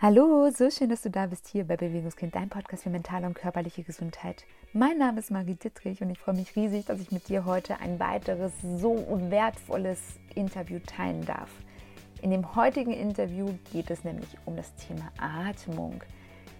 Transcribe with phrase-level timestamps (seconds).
[0.00, 3.34] Hallo, so schön, dass du da bist hier bei Bewegungskind, dein Podcast für mentale und
[3.34, 4.44] körperliche Gesundheit.
[4.72, 7.80] Mein Name ist Marie Dittrich und ich freue mich riesig, dass ich mit dir heute
[7.80, 9.98] ein weiteres so wertvolles
[10.36, 11.50] Interview teilen darf.
[12.22, 16.00] In dem heutigen Interview geht es nämlich um das Thema Atmung.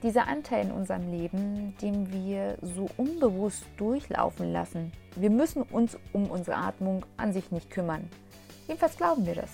[0.02, 4.91] Dieser Anteil in unserem Leben, den wir so unbewusst durchlaufen lassen.
[5.14, 8.11] Wir müssen uns um unsere Atmung an sich nicht kümmern.
[8.66, 9.50] Jedenfalls glauben wir das.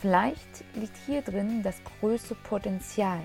[0.00, 3.20] Vielleicht liegt hier drin das größte Potenzial,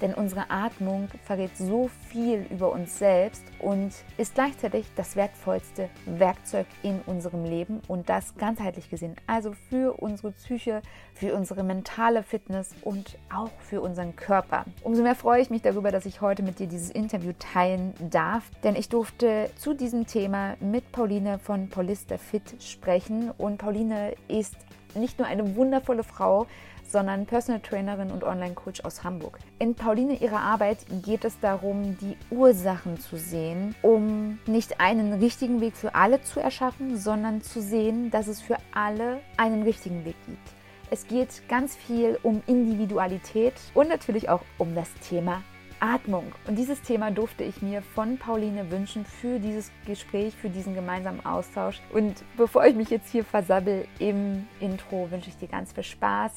[0.00, 6.66] denn unsere Atmung verrät so viel über uns selbst und ist gleichzeitig das wertvollste Werkzeug
[6.84, 10.80] in unserem Leben und das ganzheitlich gesehen, also für unsere Psyche,
[11.12, 14.64] für unsere mentale Fitness und auch für unseren Körper.
[14.84, 18.48] Umso mehr freue ich mich darüber, dass ich heute mit dir dieses Interview teilen darf,
[18.62, 24.56] denn ich durfte zu diesem Thema mit Pauline von Polista Fit sprechen und Pauline ist
[24.94, 26.46] nicht nur eine wundervolle Frau,
[26.86, 29.38] sondern Personal Trainerin und Online-Coach aus Hamburg.
[29.58, 35.60] In Pauline ihrer Arbeit geht es darum, die Ursachen zu sehen, um nicht einen richtigen
[35.60, 40.16] Weg für alle zu erschaffen, sondern zu sehen, dass es für alle einen richtigen Weg
[40.26, 40.48] gibt.
[40.90, 45.42] Es geht ganz viel um Individualität und natürlich auch um das Thema
[45.82, 46.32] Atmung.
[46.46, 51.26] Und dieses Thema durfte ich mir von Pauline wünschen für dieses Gespräch, für diesen gemeinsamen
[51.26, 51.82] Austausch.
[51.92, 56.32] Und bevor ich mich jetzt hier versabbel im Intro, wünsche ich dir ganz viel Spaß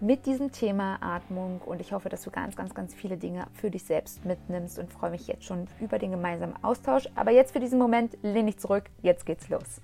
[0.00, 3.70] mit diesem Thema Atmung und ich hoffe, dass du ganz, ganz, ganz viele Dinge für
[3.70, 7.06] dich selbst mitnimmst und freue mich jetzt schon über den gemeinsamen Austausch.
[7.14, 9.80] Aber jetzt für diesen Moment lehne ich zurück, jetzt geht's los.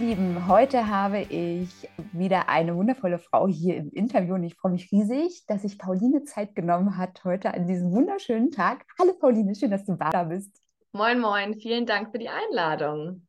[0.00, 1.68] Lieben, heute habe ich
[2.12, 6.24] wieder eine wundervolle Frau hier im Interview und ich freue mich riesig, dass sich Pauline
[6.24, 8.86] Zeit genommen hat heute an diesem wunderschönen Tag.
[8.98, 10.58] Hallo Pauline, schön, dass du da bist.
[10.92, 13.26] Moin, moin, vielen Dank für die Einladung.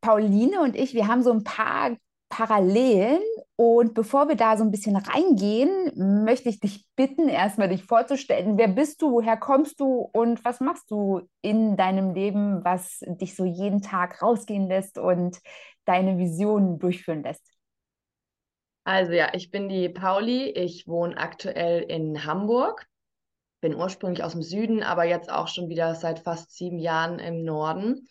[0.00, 1.96] Pauline und ich, wir haben so ein paar
[2.28, 3.20] Parallelen.
[3.58, 8.58] Und bevor wir da so ein bisschen reingehen, möchte ich dich bitten, erstmal dich vorzustellen.
[8.58, 13.34] Wer bist du, woher kommst du und was machst du in deinem Leben, was dich
[13.34, 15.38] so jeden Tag rausgehen lässt und
[15.86, 17.50] deine Visionen durchführen lässt?
[18.84, 20.50] Also ja, ich bin die Pauli.
[20.50, 22.86] Ich wohne aktuell in Hamburg.
[23.60, 27.42] Bin ursprünglich aus dem Süden, aber jetzt auch schon wieder seit fast sieben Jahren im
[27.42, 28.06] Norden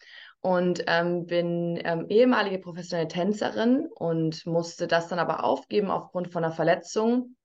[0.46, 6.44] und ähm, bin ähm, ehemalige professionelle Tänzerin und musste das dann aber aufgeben aufgrund von
[6.44, 7.36] einer Verletzung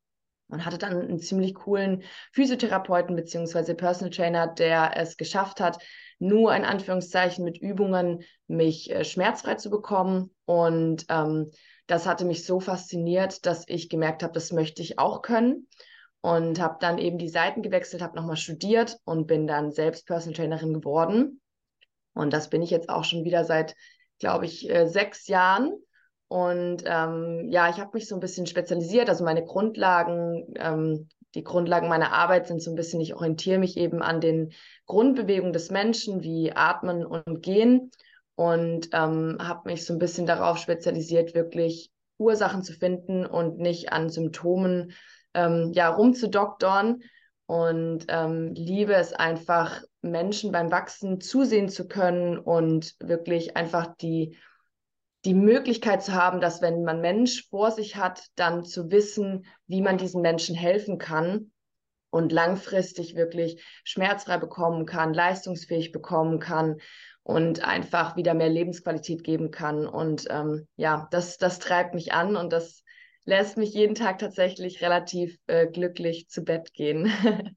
[0.49, 2.03] und hatte dann einen ziemlich coolen
[2.33, 3.73] Physiotherapeuten bzw.
[3.73, 5.79] Personal Trainer, der es geschafft hat,
[6.21, 10.31] nur in Anführungszeichen mit Übungen mich äh, schmerzfrei zu bekommen.
[10.45, 11.51] Und ähm,
[11.89, 15.67] das hatte mich so fasziniert, dass ich gemerkt habe, das möchte ich auch können.
[16.21, 20.37] Und habe dann eben die Seiten gewechselt, habe nochmal studiert und bin dann selbst Personal
[20.37, 21.41] Trainerin geworden
[22.15, 23.75] und das bin ich jetzt auch schon wieder seit,
[24.19, 25.73] glaube ich, äh, sechs Jahren.
[26.29, 29.09] Und ähm, ja, ich habe mich so ein bisschen spezialisiert.
[29.09, 33.77] Also meine Grundlagen, ähm, die Grundlagen meiner Arbeit sind so ein bisschen, ich orientiere mich
[33.77, 34.53] eben an den
[34.87, 37.91] Grundbewegungen des Menschen, wie Atmen und Gehen.
[38.35, 43.93] Und ähm, habe mich so ein bisschen darauf spezialisiert, wirklich Ursachen zu finden und nicht
[43.93, 44.93] an Symptomen
[45.35, 47.03] ähm, ja, rumzudoktern.
[47.47, 54.37] Und ähm, liebe es einfach, Menschen beim Wachsen zusehen zu können und wirklich einfach die,
[55.25, 59.83] die Möglichkeit zu haben, dass wenn man Mensch vor sich hat, dann zu wissen, wie
[59.83, 61.53] man diesen Menschen helfen kann
[62.11, 66.81] und langfristig wirklich schmerzfrei bekommen kann, leistungsfähig bekommen kann
[67.23, 69.87] und einfach wieder mehr Lebensqualität geben kann.
[69.87, 72.83] Und ähm, ja, das, das treibt mich an und das
[73.25, 77.13] lässt mich jeden Tag tatsächlich relativ äh, glücklich zu Bett gehen.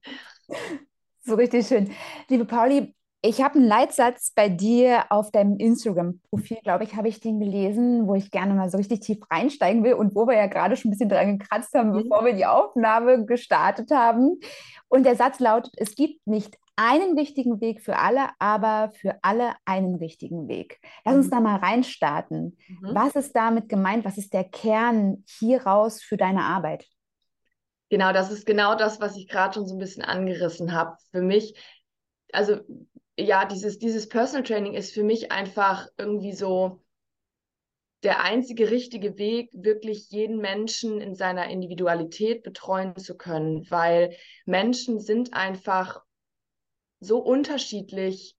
[1.26, 1.90] So richtig schön.
[2.28, 2.94] Liebe Pauli,
[3.26, 8.06] ich habe einen Leitsatz bei dir auf deinem Instagram-Profil, glaube ich, habe ich den gelesen,
[8.06, 10.90] wo ich gerne mal so richtig tief reinsteigen will und wo wir ja gerade schon
[10.90, 12.02] ein bisschen dran gekratzt haben, mhm.
[12.02, 14.38] bevor wir die Aufnahme gestartet haben.
[14.88, 19.54] Und der Satz lautet, es gibt nicht einen richtigen Weg für alle, aber für alle
[19.64, 20.78] einen richtigen Weg.
[21.06, 21.30] Lass uns mhm.
[21.30, 22.58] da mal reinstarten.
[22.68, 22.94] Mhm.
[22.94, 24.04] Was ist damit gemeint?
[24.04, 26.84] Was ist der Kern hieraus für deine Arbeit?
[27.88, 30.98] Genau, das ist genau das, was ich gerade schon so ein bisschen angerissen habe.
[31.10, 31.58] Für mich,
[32.30, 32.60] also
[33.18, 36.82] ja, dieses, dieses Personal Training ist für mich einfach irgendwie so
[38.02, 44.14] der einzige richtige Weg, wirklich jeden Menschen in seiner Individualität betreuen zu können, weil
[44.44, 46.02] Menschen sind einfach
[47.00, 48.36] so unterschiedlich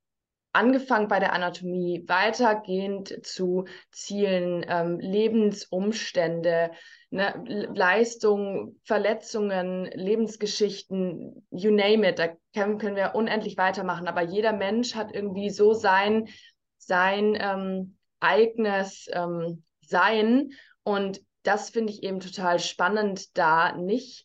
[0.56, 6.72] angefangen bei der Anatomie, weitergehend zu Zielen, ähm, Lebensumstände,
[7.10, 7.44] ne,
[7.74, 14.08] Leistung, Verletzungen, Lebensgeschichten, you name it, da können, können wir unendlich weitermachen.
[14.08, 16.30] Aber jeder Mensch hat irgendwie so sein,
[16.78, 20.52] sein ähm, eigenes ähm, Sein.
[20.84, 24.25] Und das finde ich eben total spannend, da nicht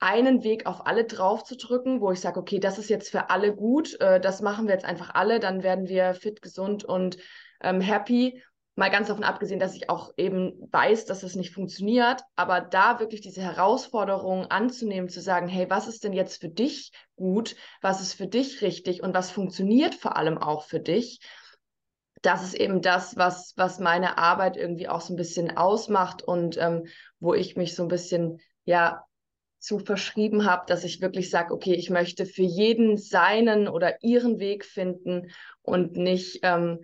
[0.00, 3.30] einen Weg auf alle drauf zu drücken, wo ich sage, okay, das ist jetzt für
[3.30, 7.18] alle gut, äh, das machen wir jetzt einfach alle, dann werden wir fit, gesund und
[7.62, 8.42] ähm, happy.
[8.76, 12.98] Mal ganz davon abgesehen, dass ich auch eben weiß, dass das nicht funktioniert, aber da
[12.98, 18.00] wirklich diese Herausforderung anzunehmen, zu sagen, hey, was ist denn jetzt für dich gut, was
[18.00, 21.20] ist für dich richtig und was funktioniert vor allem auch für dich,
[22.22, 26.56] das ist eben das, was, was meine Arbeit irgendwie auch so ein bisschen ausmacht und
[26.58, 26.86] ähm,
[27.18, 29.04] wo ich mich so ein bisschen, ja,
[29.60, 34.40] zu verschrieben habe, dass ich wirklich sage, okay, ich möchte für jeden seinen oder ihren
[34.40, 35.30] Weg finden
[35.62, 36.80] und nicht ähm,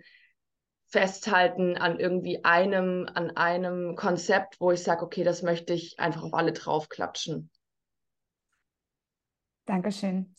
[0.87, 6.23] festhalten an irgendwie einem, an einem Konzept, wo ich sage, okay, das möchte ich einfach
[6.23, 7.49] auf alle draufklatschen.
[9.65, 10.33] Dankeschön.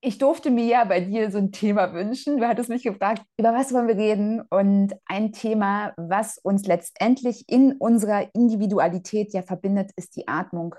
[0.00, 2.38] Ich durfte mir ja bei dir so ein Thema wünschen.
[2.38, 4.40] Du hattest mich gefragt, über was wollen wir reden?
[4.48, 10.76] Und ein Thema, was uns letztendlich in unserer Individualität ja verbindet, ist die Atmung.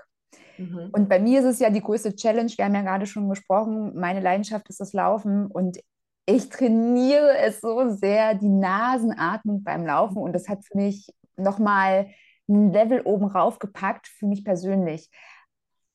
[0.60, 0.90] Mhm.
[0.92, 2.50] Und bei mir ist es ja die größte Challenge.
[2.54, 5.78] Wir haben ja gerade schon gesprochen, meine Leidenschaft ist das Laufen und
[6.26, 10.18] ich trainiere es so sehr, die Nasenatmung beim Laufen.
[10.18, 12.08] Und das hat für mich nochmal
[12.48, 15.08] ein Level oben rauf gepackt, für mich persönlich.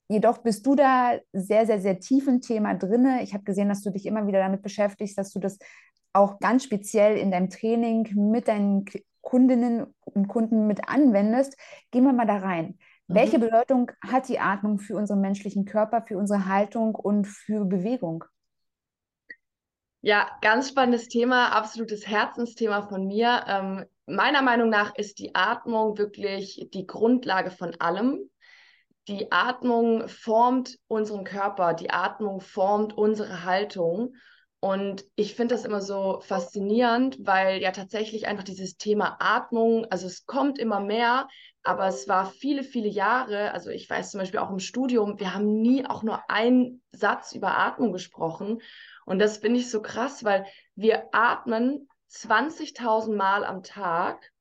[0.08, 3.08] Jedoch bist du da sehr, sehr, sehr tief im Thema drin.
[3.22, 5.58] Ich habe gesehen, dass du dich immer wieder damit beschäftigst, dass du das
[6.14, 8.86] auch ganz speziell in deinem Training mit deinen
[9.22, 11.58] Kundinnen und Kunden mit anwendest.
[11.92, 12.78] Gehen wir mal da rein.
[13.08, 13.42] Welche mhm.
[13.42, 18.26] Bedeutung hat die Atmung für unseren menschlichen Körper, für unsere Haltung und für Bewegung?
[20.02, 23.44] Ja, ganz spannendes Thema, absolutes Herzensthema von mir.
[23.48, 28.30] Ähm, meiner Meinung nach ist die Atmung wirklich die Grundlage von allem.
[29.08, 34.16] Die Atmung formt unseren Körper, die Atmung formt unsere Haltung.
[34.60, 40.08] Und ich finde das immer so faszinierend, weil ja tatsächlich einfach dieses Thema Atmung, also
[40.08, 41.28] es kommt immer mehr,
[41.66, 45.34] aber es war viele, viele Jahre, also ich weiß zum Beispiel auch im Studium, wir
[45.34, 48.62] haben nie auch nur einen Satz über Atmung gesprochen.
[49.06, 50.46] Und das finde ich so krass, weil
[50.76, 54.32] wir atmen 20.000 Mal am Tag.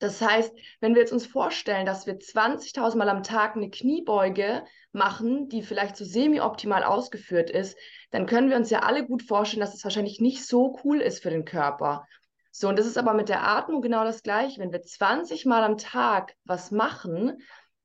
[0.00, 4.64] Das heißt, wenn wir jetzt uns vorstellen, dass wir 20.000 Mal am Tag eine Kniebeuge
[4.90, 7.78] machen, die vielleicht so semi-optimal ausgeführt ist,
[8.10, 11.22] dann können wir uns ja alle gut vorstellen, dass es wahrscheinlich nicht so cool ist
[11.22, 12.08] für den Körper.
[12.54, 14.60] So, und das ist aber mit der Atmung genau das Gleiche.
[14.60, 17.38] Wenn wir 20 Mal am Tag was machen,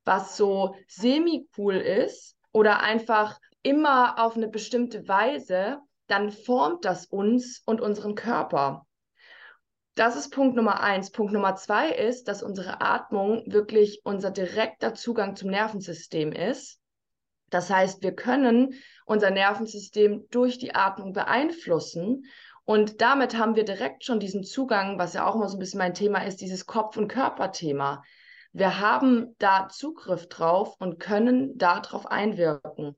[0.04, 7.62] was so semi-cool ist oder einfach immer auf eine bestimmte Weise, dann formt das uns
[7.66, 8.86] und unseren Körper.
[9.96, 11.12] Das ist Punkt Nummer eins.
[11.12, 16.80] Punkt Nummer zwei ist, dass unsere Atmung wirklich unser direkter Zugang zum Nervensystem ist.
[17.50, 18.74] Das heißt, wir können
[19.06, 22.26] unser Nervensystem durch die Atmung beeinflussen
[22.68, 25.78] und damit haben wir direkt schon diesen Zugang, was ja auch immer so ein bisschen
[25.78, 28.04] mein Thema ist, dieses Kopf- und Körperthema.
[28.52, 32.98] Wir haben da Zugriff drauf und können darauf einwirken.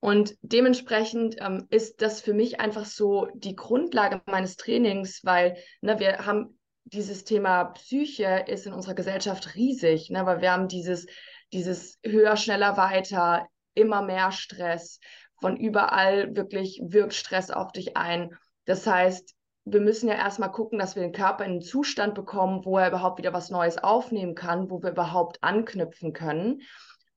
[0.00, 6.00] Und dementsprechend ähm, ist das für mich einfach so die Grundlage meines Trainings, weil ne,
[6.00, 11.04] wir haben dieses Thema Psyche ist in unserer Gesellschaft riesig, ne, weil wir haben dieses,
[11.52, 15.00] dieses höher, schneller, weiter, immer mehr Stress.
[15.38, 18.30] Von überall wirklich wirkt Stress auf dich ein.
[18.64, 22.64] Das heißt, wir müssen ja erstmal gucken, dass wir den Körper in einen Zustand bekommen,
[22.64, 26.62] wo er überhaupt wieder was Neues aufnehmen kann, wo wir überhaupt anknüpfen können.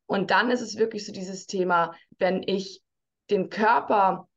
[0.06, 2.84] Und dann ist es wirklich so dieses Thema, wenn ich
[3.32, 4.28] den Körper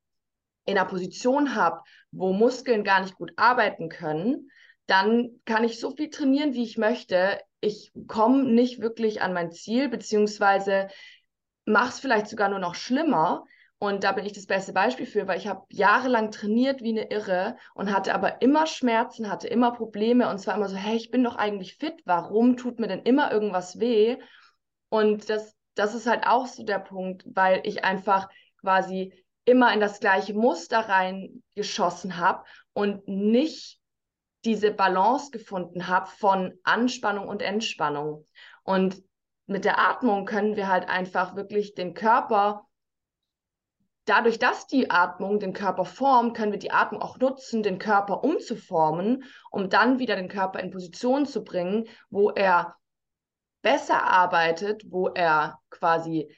[0.64, 4.50] in einer Position habe, wo Muskeln gar nicht gut arbeiten können,
[4.86, 7.38] dann kann ich so viel trainieren, wie ich möchte.
[7.60, 10.88] Ich komme nicht wirklich an mein Ziel, beziehungsweise
[11.66, 13.44] mache es vielleicht sogar nur noch schlimmer,
[13.80, 17.10] und da bin ich das beste Beispiel für, weil ich habe jahrelang trainiert wie eine
[17.10, 21.10] Irre und hatte aber immer Schmerzen, hatte immer Probleme und zwar immer so, hey, ich
[21.10, 24.16] bin doch eigentlich fit, warum tut mir denn immer irgendwas weh?
[24.88, 28.28] Und das, das ist halt auch so der Punkt, weil ich einfach
[28.60, 29.12] quasi
[29.44, 33.78] immer in das gleiche Muster reingeschossen habe und nicht
[34.44, 38.26] diese Balance gefunden habe von Anspannung und Entspannung.
[38.64, 39.02] Und
[39.46, 42.67] mit der Atmung können wir halt einfach wirklich den Körper
[44.08, 48.24] dadurch, dass die Atmung den Körper formt, können wir die Atmung auch nutzen, den Körper
[48.24, 52.76] umzuformen, um dann wieder den Körper in Position zu bringen, wo er
[53.62, 56.34] besser arbeitet, wo er quasi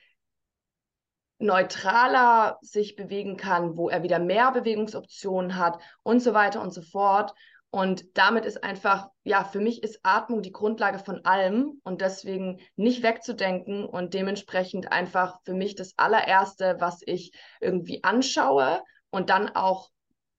[1.39, 6.83] neutraler sich bewegen kann, wo er wieder mehr Bewegungsoptionen hat und so weiter und so
[6.83, 7.35] fort.
[7.73, 12.59] Und damit ist einfach, ja, für mich ist Atmung die Grundlage von allem und deswegen
[12.75, 19.51] nicht wegzudenken und dementsprechend einfach für mich das allererste, was ich irgendwie anschaue und dann
[19.51, 19.91] auch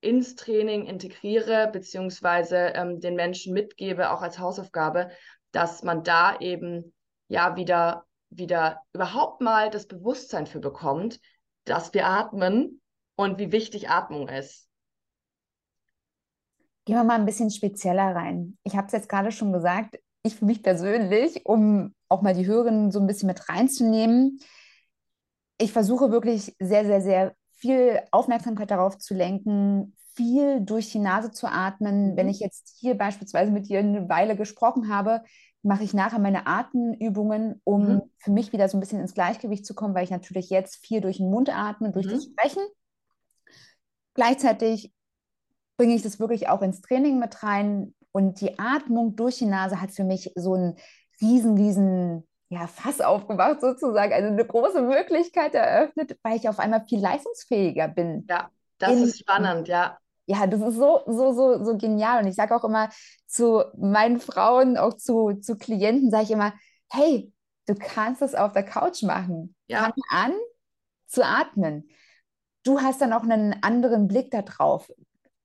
[0.01, 5.09] ins Training integriere, beziehungsweise ähm, den Menschen mitgebe, auch als Hausaufgabe,
[5.51, 6.93] dass man da eben
[7.29, 11.21] ja wieder, wieder überhaupt mal das Bewusstsein für bekommt,
[11.63, 12.81] dass wir atmen
[13.15, 14.67] und wie wichtig Atmung ist.
[16.85, 18.57] Gehen wir mal ein bisschen spezieller rein.
[18.63, 22.45] Ich habe es jetzt gerade schon gesagt, ich für mich persönlich, um auch mal die
[22.45, 24.39] Hörerinnen so ein bisschen mit reinzunehmen,
[25.61, 31.31] ich versuche wirklich sehr, sehr, sehr viel Aufmerksamkeit darauf zu lenken, viel durch die Nase
[31.31, 32.11] zu atmen.
[32.11, 32.17] Mhm.
[32.17, 35.21] Wenn ich jetzt hier beispielsweise mit dir eine Weile gesprochen habe,
[35.63, 38.01] mache ich nachher meine Atemübungen, um mhm.
[38.17, 41.01] für mich wieder so ein bisschen ins Gleichgewicht zu kommen, weil ich natürlich jetzt viel
[41.01, 42.11] durch den Mund atme, durch mhm.
[42.11, 42.63] das Sprechen.
[44.15, 44.91] Gleichzeitig
[45.81, 47.95] bringe ich das wirklich auch ins Training mit rein.
[48.11, 50.75] Und die Atmung durch die Nase hat für mich so einen
[51.19, 56.85] riesen, riesen ja, Fass aufgemacht sozusagen, also eine große Möglichkeit eröffnet, weil ich auf einmal
[56.85, 58.27] viel leistungsfähiger bin.
[58.29, 59.97] Ja, das in, ist spannend, ja.
[60.27, 62.21] Ja, das ist so, so, so, so genial.
[62.21, 62.89] Und ich sage auch immer
[63.25, 66.53] zu meinen Frauen, auch zu, zu Klienten, sage ich immer,
[66.91, 67.33] hey,
[67.65, 69.55] du kannst es auf der Couch machen.
[69.65, 69.85] Ja.
[69.85, 70.33] Fang an
[71.07, 71.89] zu atmen.
[72.61, 74.87] Du hast dann auch einen anderen Blick darauf.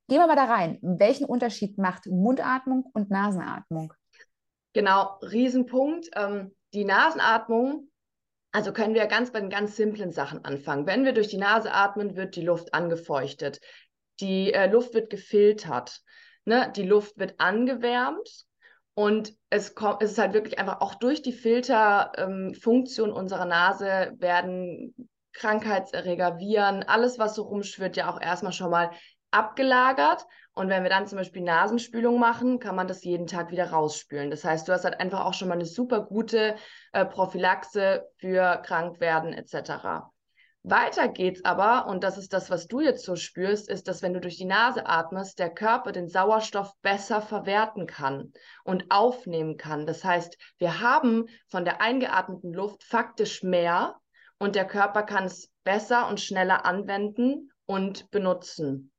[0.09, 0.79] Gehen wir mal da rein.
[0.83, 3.93] Welchen Unterschied macht Mundatmung und Nasenatmung?
[4.73, 6.11] Genau, Riesenpunkt.
[6.15, 7.91] Ähm, die Nasenatmung,
[8.53, 10.87] also können wir ganz bei den ganz simplen Sachen anfangen.
[10.87, 13.61] Wenn wir durch die Nase atmen, wird die Luft angefeuchtet.
[14.21, 16.03] Die äh, Luft wird gefiltert.
[16.45, 16.73] Ne?
[16.77, 18.47] Die Luft wird angewärmt.
[18.95, 24.15] Und es, kommt, es ist halt wirklich einfach auch durch die Filterfunktion ähm, unserer Nase
[24.19, 24.95] werden
[25.35, 28.91] Krankheitserreger, Viren, alles, was so rumschwirrt, ja auch erstmal schon mal
[29.37, 30.27] abgelagert.
[30.55, 34.31] Und wenn wir dann zum Beispiel Nasenspülung machen, kann man das jeden Tag wieder rausspülen.
[34.31, 36.57] Das heißt, du hast halt einfach auch schon mal eine super gute
[36.93, 40.09] äh, Prophylaxe für Krankwerden etc.
[40.69, 44.15] Weiter geht's aber, und das ist das, was du jetzt so spürst, ist, dass wenn
[44.15, 48.33] du durch die Nase atmest, der Körper den Sauerstoff besser verwerten kann
[48.65, 49.87] und aufnehmen kann.
[49.87, 53.95] Das heißt, wir haben von der eingeatmeten Luft faktisch mehr
[54.39, 58.91] und der Körper kann es besser und schneller anwenden und benutzen.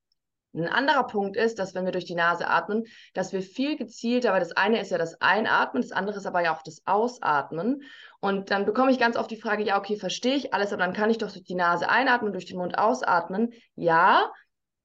[0.57, 4.33] Ein anderer Punkt ist, dass wenn wir durch die Nase atmen, dass wir viel gezielter,
[4.33, 7.83] weil das eine ist ja das Einatmen, das andere ist aber ja auch das Ausatmen.
[8.19, 10.93] Und dann bekomme ich ganz oft die Frage, ja, okay, verstehe ich alles, aber dann
[10.93, 13.53] kann ich doch durch die Nase einatmen, durch den Mund ausatmen.
[13.75, 14.31] Ja,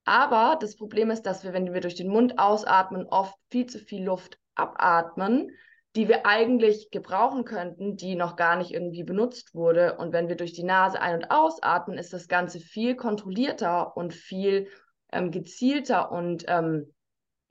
[0.05, 3.79] aber das Problem ist, dass wir, wenn wir durch den Mund ausatmen, oft viel zu
[3.79, 5.49] viel Luft abatmen,
[5.95, 9.97] die wir eigentlich gebrauchen könnten, die noch gar nicht irgendwie benutzt wurde.
[9.97, 14.13] Und wenn wir durch die Nase ein- und ausatmen, ist das Ganze viel kontrollierter und
[14.13, 14.67] viel
[15.13, 16.93] ähm, gezielter und ähm,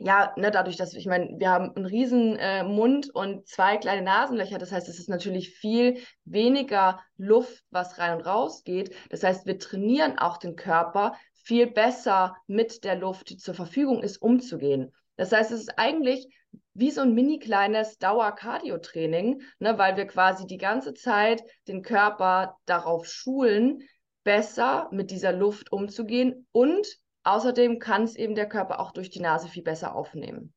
[0.05, 4.03] ja, ne, dadurch, dass ich meine, wir haben einen riesen äh, Mund und zwei kleine
[4.03, 4.59] Nasenlöcher.
[4.59, 8.95] Das heißt, es ist natürlich viel weniger Luft, was rein und raus geht.
[9.11, 11.15] Das heißt, wir trainieren auch den Körper
[11.45, 14.93] viel besser mit der Luft, die zur Verfügung ist, umzugehen.
[15.17, 16.29] Das heißt, es ist eigentlich
[16.75, 22.57] wie so ein mini kleines Dauer-Cardio-Training, ne, weil wir quasi die ganze Zeit den Körper
[22.67, 23.83] darauf schulen,
[24.25, 26.87] besser mit dieser Luft umzugehen und
[27.25, 30.53] Außerdem kann es eben der Körper auch durch die Nase viel besser aufnehmen.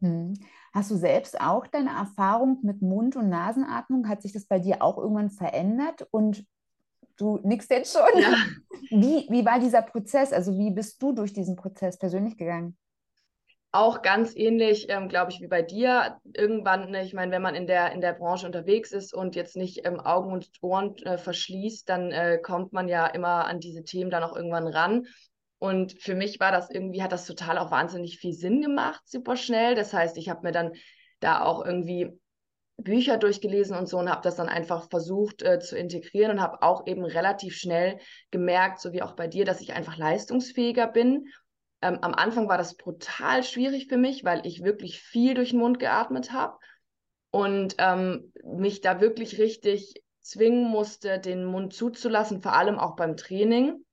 [0.00, 0.34] Hm.
[0.72, 4.08] Hast du selbst auch deine Erfahrung mit Mund- und Nasenatmung?
[4.08, 6.06] Hat sich das bei dir auch irgendwann verändert?
[6.10, 6.44] Und
[7.16, 8.20] du nickst jetzt schon.
[8.20, 8.34] Ja.
[8.90, 10.32] Wie, wie war dieser Prozess?
[10.32, 12.76] Also wie bist du durch diesen Prozess persönlich gegangen?
[13.70, 16.18] Auch ganz ähnlich, ähm, glaube ich, wie bei dir.
[16.34, 19.54] Irgendwann, ne, ich meine, wenn man in der, in der Branche unterwegs ist und jetzt
[19.56, 23.84] nicht ähm, Augen und Ohren äh, verschließt, dann äh, kommt man ja immer an diese
[23.84, 25.06] Themen dann auch irgendwann ran.
[25.60, 29.36] Und für mich war das irgendwie, hat das total auch wahnsinnig viel Sinn gemacht, super
[29.36, 29.74] schnell.
[29.74, 30.72] Das heißt, ich habe mir dann
[31.20, 32.08] da auch irgendwie
[32.78, 36.62] Bücher durchgelesen und so und habe das dann einfach versucht äh, zu integrieren und habe
[36.62, 37.98] auch eben relativ schnell
[38.30, 41.26] gemerkt, so wie auch bei dir, dass ich einfach leistungsfähiger bin.
[41.82, 45.58] Ähm, am Anfang war das brutal schwierig für mich, weil ich wirklich viel durch den
[45.58, 46.56] Mund geatmet habe
[47.30, 53.18] und ähm, mich da wirklich richtig zwingen musste, den Mund zuzulassen, vor allem auch beim
[53.18, 53.84] Training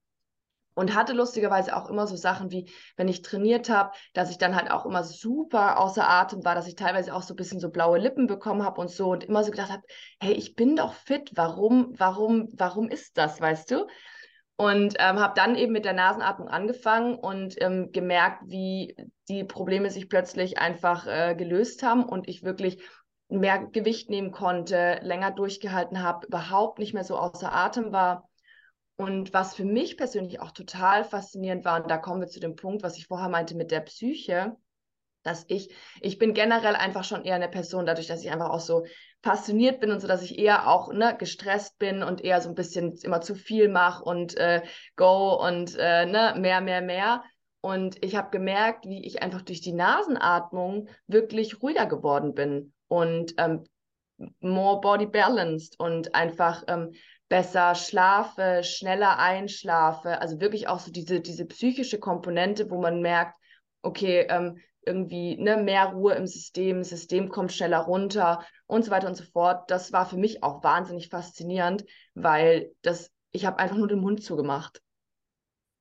[0.77, 4.55] und hatte lustigerweise auch immer so Sachen wie, wenn ich trainiert habe, dass ich dann
[4.55, 7.71] halt auch immer super außer Atem war, dass ich teilweise auch so ein bisschen so
[7.71, 9.81] blaue Lippen bekommen habe und so und immer so gedacht habe,
[10.21, 13.87] hey, ich bin doch fit, warum, warum, warum ist das, weißt du?
[14.55, 18.95] Und ähm, habe dann eben mit der Nasenatmung angefangen und ähm, gemerkt, wie
[19.29, 22.83] die Probleme sich plötzlich einfach äh, gelöst haben und ich wirklich
[23.29, 28.26] mehr Gewicht nehmen konnte, länger durchgehalten habe, überhaupt nicht mehr so außer Atem war.
[28.97, 32.55] Und was für mich persönlich auch total faszinierend war, und da kommen wir zu dem
[32.55, 34.55] Punkt, was ich vorher meinte mit der Psyche,
[35.23, 35.69] dass ich,
[36.01, 38.85] ich bin generell einfach schon eher eine Person, dadurch, dass ich einfach auch so
[39.21, 42.55] passioniert bin und so, dass ich eher auch ne, gestresst bin und eher so ein
[42.55, 44.63] bisschen immer zu viel mache und äh,
[44.95, 47.23] go und äh, ne, mehr, mehr, mehr.
[47.61, 53.33] Und ich habe gemerkt, wie ich einfach durch die Nasenatmung wirklich ruhiger geworden bin und
[53.37, 53.65] ähm,
[54.39, 56.93] more body balanced und einfach ähm,
[57.29, 60.21] besser schlafe, schneller einschlafe.
[60.21, 63.37] Also wirklich auch so diese, diese psychische Komponente, wo man merkt,
[63.81, 68.91] okay, ähm, irgendwie ne, mehr Ruhe im System, das System kommt schneller runter und so
[68.91, 69.69] weiter und so fort.
[69.69, 74.23] Das war für mich auch wahnsinnig faszinierend, weil das, ich habe einfach nur den Mund
[74.23, 74.81] zugemacht.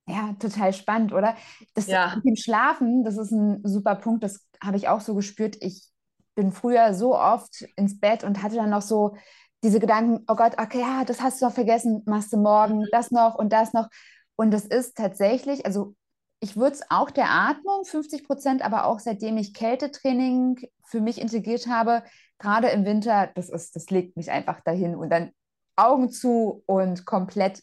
[0.09, 1.37] Ja, total spannend, oder?
[1.75, 2.15] Das ja.
[2.17, 5.57] mit dem Schlafen, das ist ein super Punkt, das habe ich auch so gespürt.
[5.61, 5.89] Ich
[6.35, 9.17] bin früher so oft ins Bett und hatte dann noch so
[9.63, 12.89] diese Gedanken, oh Gott, okay, ja, das hast du noch vergessen, machst du morgen mhm.
[12.93, 13.89] das noch und das noch.
[14.37, 15.95] Und das ist tatsächlich, also
[16.41, 21.21] ich würde es auch der Atmung 50 Prozent, aber auch seitdem ich Kältetraining für mich
[21.21, 22.03] integriert habe,
[22.39, 25.31] gerade im Winter, das ist, das legt mich einfach dahin und dann
[25.77, 27.63] Augen zu und komplett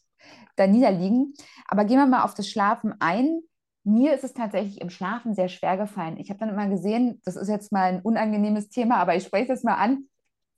[0.56, 1.34] da niederliegen.
[1.68, 3.42] Aber gehen wir mal auf das Schlafen ein.
[3.84, 6.18] Mir ist es tatsächlich im Schlafen sehr schwer gefallen.
[6.18, 9.52] Ich habe dann immer gesehen, das ist jetzt mal ein unangenehmes Thema, aber ich spreche
[9.52, 10.08] es mal an.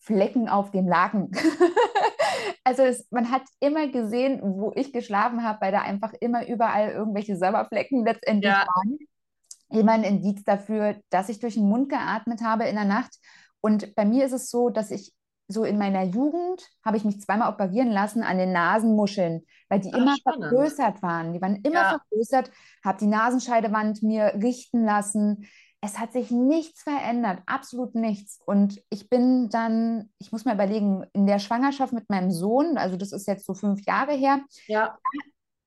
[0.05, 1.31] Flecken auf dem Laken.
[2.63, 6.91] also es, man hat immer gesehen, wo ich geschlafen habe, weil da einfach immer überall
[6.91, 8.67] irgendwelche Sommerflecken letztendlich ja.
[8.67, 8.99] waren.
[9.69, 13.17] Immer ein Indiz dafür, dass ich durch den Mund geatmet habe in der Nacht.
[13.61, 15.11] Und bei mir ist es so, dass ich
[15.47, 19.91] so in meiner Jugend habe ich mich zweimal operieren lassen an den Nasenmuscheln, weil die
[19.93, 20.45] Ach, immer spannend.
[20.45, 21.33] vergrößert waren.
[21.33, 21.99] Die waren immer ja.
[21.99, 22.51] vergrößert,
[22.83, 25.47] habe die Nasenscheidewand mir richten lassen
[25.85, 28.39] es hat sich nichts verändert, absolut nichts.
[28.45, 32.97] Und ich bin dann, ich muss mal überlegen, in der Schwangerschaft mit meinem Sohn, also
[32.97, 34.97] das ist jetzt so fünf Jahre her, ja.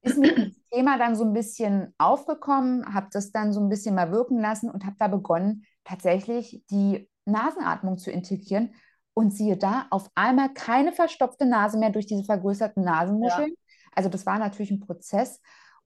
[0.03, 3.95] ist mir das Thema dann so ein bisschen aufgekommen, habe das dann so ein bisschen
[3.95, 8.75] mal wirken lassen und habe da begonnen, tatsächlich die Nasenatmung zu integrieren.
[9.15, 13.49] Und siehe da, auf einmal keine verstopfte Nase mehr durch diese vergrößerten Nasenmuscheln.
[13.49, 13.57] Ja.
[13.93, 15.41] Also das war natürlich ein Prozess.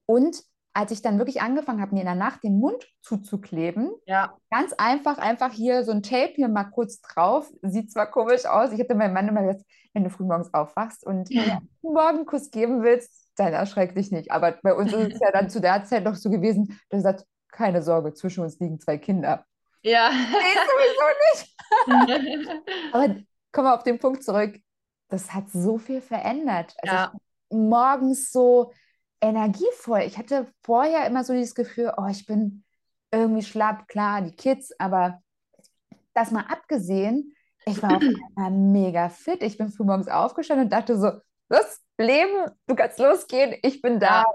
[0.05, 4.35] Und als ich dann wirklich angefangen habe, mir in der Nacht den Mund zuzukleben, ja.
[4.49, 8.71] ganz einfach, einfach hier so ein Tape hier mal kurz drauf, sieht zwar komisch aus,
[8.71, 11.43] ich hatte meinem Mann immer gesagt, wenn du frühmorgens aufwachst und ja.
[11.43, 14.31] einen Morgenkuss geben willst, dann erschreck dich nicht.
[14.31, 17.11] Aber bei uns ist es ja dann zu der Zeit doch so gewesen, dass er
[17.11, 19.45] sagt, keine Sorge, zwischen uns liegen zwei Kinder.
[19.83, 20.09] Ja.
[20.11, 22.63] Nee, sowieso nicht.
[22.93, 23.15] Aber
[23.51, 24.57] kommen wir auf den Punkt zurück.
[25.09, 26.73] Das hat so viel verändert.
[26.81, 27.13] Also ja.
[27.49, 28.71] morgens so
[29.23, 30.01] energievoll.
[30.01, 32.63] Ich hatte vorher immer so dieses Gefühl, oh, ich bin
[33.11, 35.21] irgendwie schlapp, klar, die Kids, aber
[36.13, 37.33] das mal abgesehen,
[37.65, 38.03] ich war auf
[38.35, 39.41] einmal mega fit.
[39.41, 41.11] Ich bin frühmorgens aufgestanden und dachte so,
[41.47, 44.25] das Leben, du kannst losgehen, ich bin da,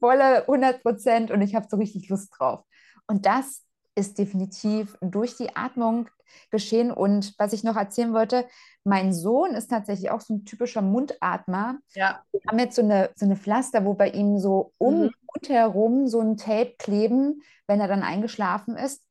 [0.00, 2.64] volle 100 Prozent und ich habe so richtig Lust drauf.
[3.06, 3.62] Und das
[3.94, 6.08] ist definitiv durch die Atmung
[6.50, 6.90] geschehen.
[6.90, 8.46] Und was ich noch erzählen wollte,
[8.84, 11.78] mein Sohn ist tatsächlich auch so ein typischer Mundatmer.
[11.94, 12.22] Ja.
[12.32, 15.10] Wir haben jetzt so eine, so eine Pflaster, wo bei ihm so um mhm.
[15.34, 19.04] Mund herum so ein Tape kleben, wenn er dann eingeschlafen ist.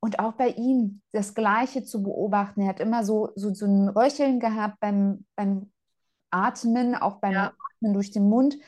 [0.00, 2.60] Und auch bei ihm das Gleiche zu beobachten.
[2.60, 5.72] Er hat immer so, so, so ein Röcheln gehabt beim, beim
[6.30, 7.52] Atmen, auch beim ja.
[7.76, 8.58] Atmen durch den Mund.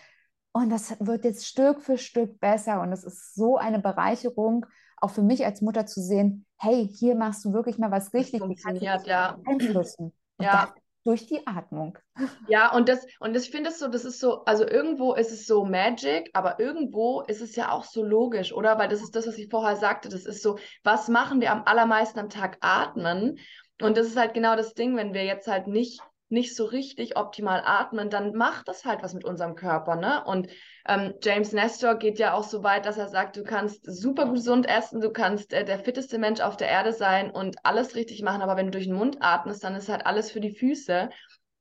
[0.53, 2.81] Und das wird jetzt Stück für Stück besser.
[2.81, 4.65] Und es ist so eine Bereicherung
[5.07, 8.41] auch für mich als Mutter zu sehen, hey, hier machst du wirklich mal was richtig.
[8.41, 9.39] Das funktioniert, ja.
[9.47, 10.13] Einflussen.
[10.41, 10.75] ja.
[11.05, 11.97] durch die Atmung.
[12.49, 15.31] Ja, und das, und das, ich finde es so, das ist so, also irgendwo ist
[15.31, 18.79] es so Magic, aber irgendwo ist es ja auch so logisch, oder?
[18.79, 21.63] Weil das ist das, was ich vorher sagte, das ist so, was machen wir am
[21.65, 22.59] allermeisten am Tag?
[22.61, 23.39] Atmen.
[23.81, 27.17] Und das ist halt genau das Ding, wenn wir jetzt halt nicht nicht so richtig
[27.17, 30.25] optimal atmen, dann macht das halt was mit unserem Körper, ne?
[30.25, 30.49] Und
[30.87, 34.69] ähm, James Nestor geht ja auch so weit, dass er sagt, du kannst super gesund
[34.69, 38.43] essen, du kannst äh, der fitteste Mensch auf der Erde sein und alles richtig machen,
[38.43, 41.11] aber wenn du durch den Mund atmest, dann ist halt alles für die Füße.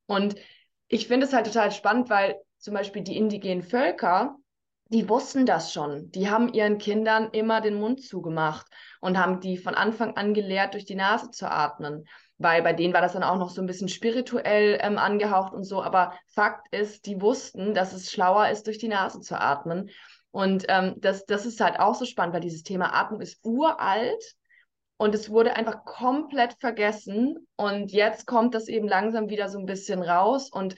[0.08, 0.36] Und
[0.88, 4.36] ich finde es halt total spannend, weil zum Beispiel die indigenen Völker,
[4.89, 6.12] die wussten das schon.
[6.12, 8.65] Die haben ihren Kindern immer den Mund zugemacht
[8.99, 12.06] und haben die von Anfang an gelehrt, durch die Nase zu atmen
[12.38, 15.63] weil bei denen war das dann auch noch so ein bisschen spirituell ähm, angehaucht und
[15.63, 15.82] so.
[15.82, 19.89] Aber Fakt ist, die wussten, dass es schlauer ist, durch die Nase zu atmen.
[20.32, 24.36] Und ähm, das, das ist halt auch so spannend, weil dieses Thema Atmung ist uralt
[24.98, 27.48] und es wurde einfach komplett vergessen.
[27.56, 30.50] Und jetzt kommt das eben langsam wieder so ein bisschen raus.
[30.52, 30.76] Und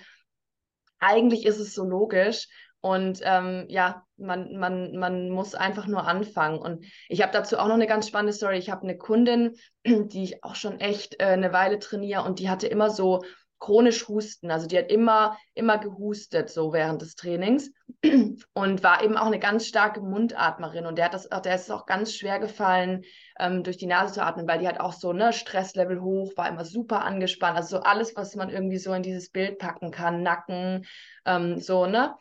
[1.00, 2.48] eigentlich ist es so logisch.
[2.88, 6.58] Und ähm, ja, man, man, man muss einfach nur anfangen.
[6.58, 8.58] Und ich habe dazu auch noch eine ganz spannende Story.
[8.58, 12.50] Ich habe eine Kundin, die ich auch schon echt äh, eine Weile trainiere und die
[12.50, 13.23] hatte immer so
[13.60, 14.52] chronisch Husten.
[14.52, 17.71] Also die hat immer, immer gehustet so während des Trainings
[18.54, 20.86] und war eben auch eine ganz starke Mundatmerin.
[20.86, 23.04] Und der hat das, der ist es auch ganz schwer gefallen,
[23.38, 26.47] ähm, durch die Nase zu atmen, weil die hat auch so ne Stresslevel hoch, war
[26.47, 27.58] immer super angespannt.
[27.58, 30.86] Also so alles, was man irgendwie so in dieses Bild packen kann, Nacken,
[31.26, 32.15] ähm, so ne.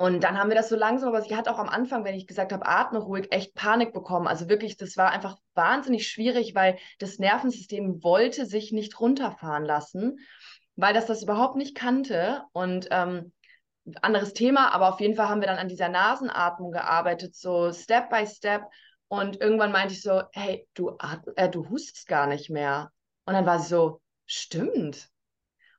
[0.00, 2.28] Und dann haben wir das so langsam, aber sie hat auch am Anfang, wenn ich
[2.28, 4.28] gesagt habe, atme ruhig, echt Panik bekommen.
[4.28, 10.18] Also wirklich, das war einfach wahnsinnig schwierig, weil das Nervensystem wollte sich nicht runterfahren lassen,
[10.76, 12.44] weil das das überhaupt nicht kannte.
[12.52, 13.32] Und ähm,
[14.00, 18.08] anderes Thema, aber auf jeden Fall haben wir dann an dieser Nasenatmung gearbeitet, so Step
[18.08, 18.62] by Step.
[19.08, 20.96] Und irgendwann meinte ich so, hey, du,
[21.34, 22.92] äh, du hustest gar nicht mehr.
[23.24, 25.08] Und dann war sie so, stimmt.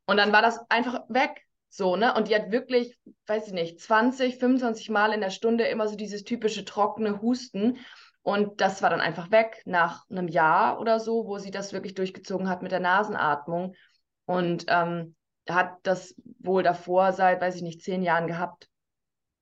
[0.06, 1.46] Und dann war das einfach weg.
[1.70, 2.14] So, ne?
[2.16, 5.96] Und die hat wirklich, weiß ich nicht, 20, 25 Mal in der Stunde immer so
[5.96, 7.78] dieses typische trockene Husten.
[8.22, 11.94] Und das war dann einfach weg nach einem Jahr oder so, wo sie das wirklich
[11.94, 13.76] durchgezogen hat mit der Nasenatmung.
[14.26, 15.16] Und ähm,
[15.48, 18.68] hat das wohl davor seit, weiß ich nicht, zehn Jahren gehabt.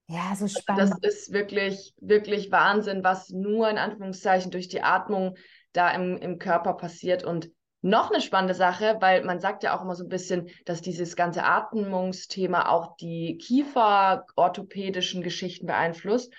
[0.08, 0.94] Ja, so spannend.
[1.02, 5.36] Das ist wirklich, wirklich Wahnsinn, was nur in Anführungszeichen durch die Atmung
[5.74, 7.24] da im, im Körper passiert.
[7.26, 7.50] Und
[7.82, 11.16] noch eine spannende Sache, weil man sagt ja auch immer so ein bisschen, dass dieses
[11.16, 16.34] ganze Atmungsthema auch die kieferorthopädischen Geschichten beeinflusst.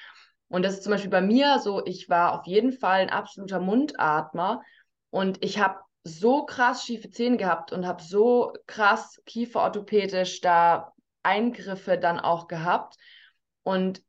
[0.49, 3.61] Und das ist zum Beispiel bei mir so, ich war auf jeden Fall ein absoluter
[3.61, 4.63] Mundatmer
[5.11, 11.99] und ich habe so krass schiefe Zähne gehabt und habe so krass kieferorthopädisch da Eingriffe
[11.99, 12.97] dann auch gehabt.
[13.63, 14.03] Und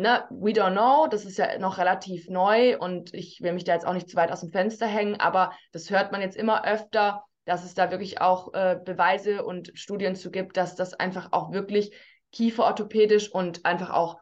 [0.00, 3.74] ne, we don't know, das ist ja noch relativ neu und ich will mich da
[3.74, 6.64] jetzt auch nicht zu weit aus dem Fenster hängen, aber das hört man jetzt immer
[6.64, 11.28] öfter, dass es da wirklich auch äh, Beweise und Studien zu gibt, dass das einfach
[11.32, 11.92] auch wirklich
[12.32, 14.18] kieferorthopädisch und einfach auch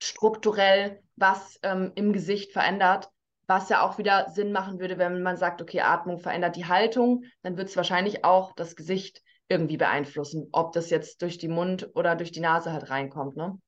[0.00, 3.10] strukturell was ähm, im Gesicht verändert,
[3.46, 7.24] was ja auch wieder Sinn machen würde, wenn man sagt, okay, Atmung verändert die Haltung,
[7.42, 11.90] dann wird es wahrscheinlich auch das Gesicht irgendwie beeinflussen, ob das jetzt durch die Mund
[11.94, 13.58] oder durch die Nase halt reinkommt, ne?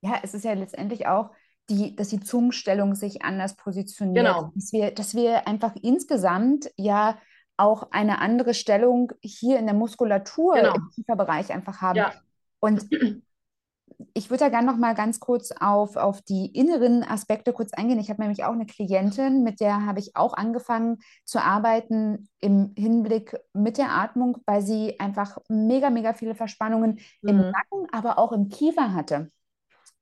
[0.00, 1.30] Ja, es ist ja letztendlich auch,
[1.70, 4.26] die, dass die Zungenstellung sich anders positioniert.
[4.26, 4.52] Genau.
[4.54, 7.18] Dass wir, dass wir einfach insgesamt ja
[7.56, 10.74] auch eine andere Stellung hier in der Muskulatur genau.
[10.74, 11.96] im Kieferbereich einfach haben.
[11.96, 12.12] Ja.
[12.60, 12.86] Und
[14.14, 17.98] ich würde da gerne noch mal ganz kurz auf, auf die inneren Aspekte kurz eingehen.
[17.98, 22.72] Ich habe nämlich auch eine Klientin, mit der habe ich auch angefangen zu arbeiten im
[22.76, 27.28] Hinblick mit der Atmung, weil sie einfach mega, mega viele Verspannungen mhm.
[27.28, 29.30] im Nacken, aber auch im Kiefer hatte.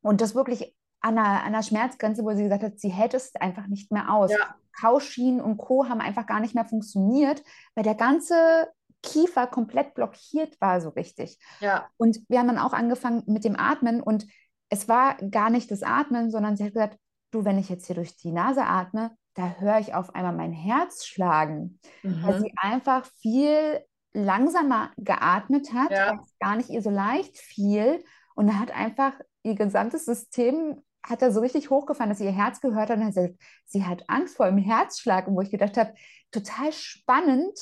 [0.07, 3.35] Und das wirklich an einer, an einer Schmerzgrenze, wo sie gesagt hat, sie hält es
[3.37, 4.31] einfach nicht mehr aus.
[4.31, 4.55] Ja.
[4.79, 5.88] Kauschienen und Co.
[5.88, 7.42] haben einfach gar nicht mehr funktioniert,
[7.75, 8.69] weil der ganze
[9.03, 11.38] Kiefer komplett blockiert war, so richtig.
[11.61, 11.88] Ja.
[11.97, 14.27] Und wir haben dann auch angefangen mit dem Atmen und
[14.69, 16.99] es war gar nicht das Atmen, sondern sie hat gesagt,
[17.31, 20.53] du, wenn ich jetzt hier durch die Nase atme, da höre ich auf einmal mein
[20.53, 22.23] Herz schlagen, mhm.
[22.23, 23.81] weil sie einfach viel
[24.12, 26.21] langsamer geatmet hat, ja.
[26.40, 28.03] gar nicht ihr so leicht fiel
[28.35, 29.12] und hat einfach
[29.46, 33.04] ihr gesamtes System hat da so richtig hochgefahren, dass sie ihr Herz gehört hat und
[33.04, 35.28] hat gesagt, sie hat Angst vor dem Herzschlag.
[35.28, 35.94] Und wo ich gedacht habe,
[36.32, 37.56] total spannend,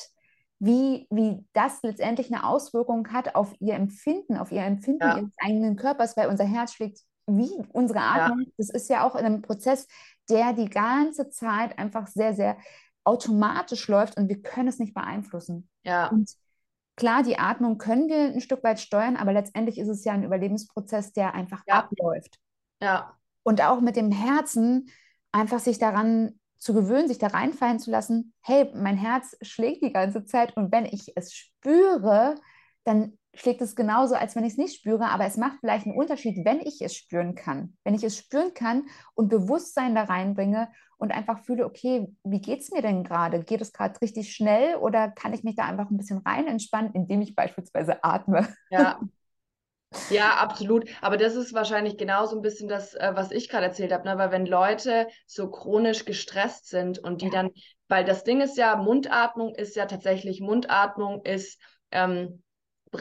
[0.58, 5.18] wie, wie das letztendlich eine Auswirkung hat auf ihr Empfinden, auf ihr Empfinden ja.
[5.18, 8.40] ihres eigenen Körpers, weil unser Herz schlägt wie unsere Atmung.
[8.40, 8.52] Ja.
[8.56, 9.86] Das ist ja auch in einem Prozess,
[10.30, 12.56] der die ganze Zeit einfach sehr, sehr
[13.04, 15.68] automatisch läuft und wir können es nicht beeinflussen.
[15.82, 16.08] Ja.
[16.08, 16.30] Und
[16.96, 20.24] klar, die Atmung können wir ein Stück weit steuern, aber letztendlich ist es ja ein
[20.24, 21.80] Überlebensprozess, der einfach ja.
[21.80, 22.38] abläuft.
[22.80, 23.16] Ja.
[23.42, 24.90] Und auch mit dem Herzen
[25.32, 29.92] einfach sich daran zu gewöhnen, sich da reinfallen zu lassen, hey, mein Herz schlägt die
[29.92, 32.36] ganze Zeit und wenn ich es spüre,
[32.84, 35.96] dann schlägt es genauso, als wenn ich es nicht spüre, aber es macht vielleicht einen
[35.96, 37.76] Unterschied, wenn ich es spüren kann.
[37.84, 40.70] Wenn ich es spüren kann und Bewusstsein da reinbringe
[41.04, 43.40] und einfach fühle, okay, wie geht es mir denn gerade?
[43.40, 46.92] Geht es gerade richtig schnell oder kann ich mich da einfach ein bisschen rein entspannen,
[46.94, 48.48] indem ich beispielsweise atme?
[48.70, 48.98] Ja.
[50.10, 50.88] Ja, absolut.
[51.02, 54.18] Aber das ist wahrscheinlich genauso ein bisschen das, äh, was ich gerade erzählt habe, ne?
[54.18, 57.30] weil wenn Leute so chronisch gestresst sind und die ja.
[57.30, 57.50] dann,
[57.86, 61.60] weil das Ding ist ja, Mundatmung ist ja tatsächlich, Mundatmung ist
[61.92, 62.42] ähm,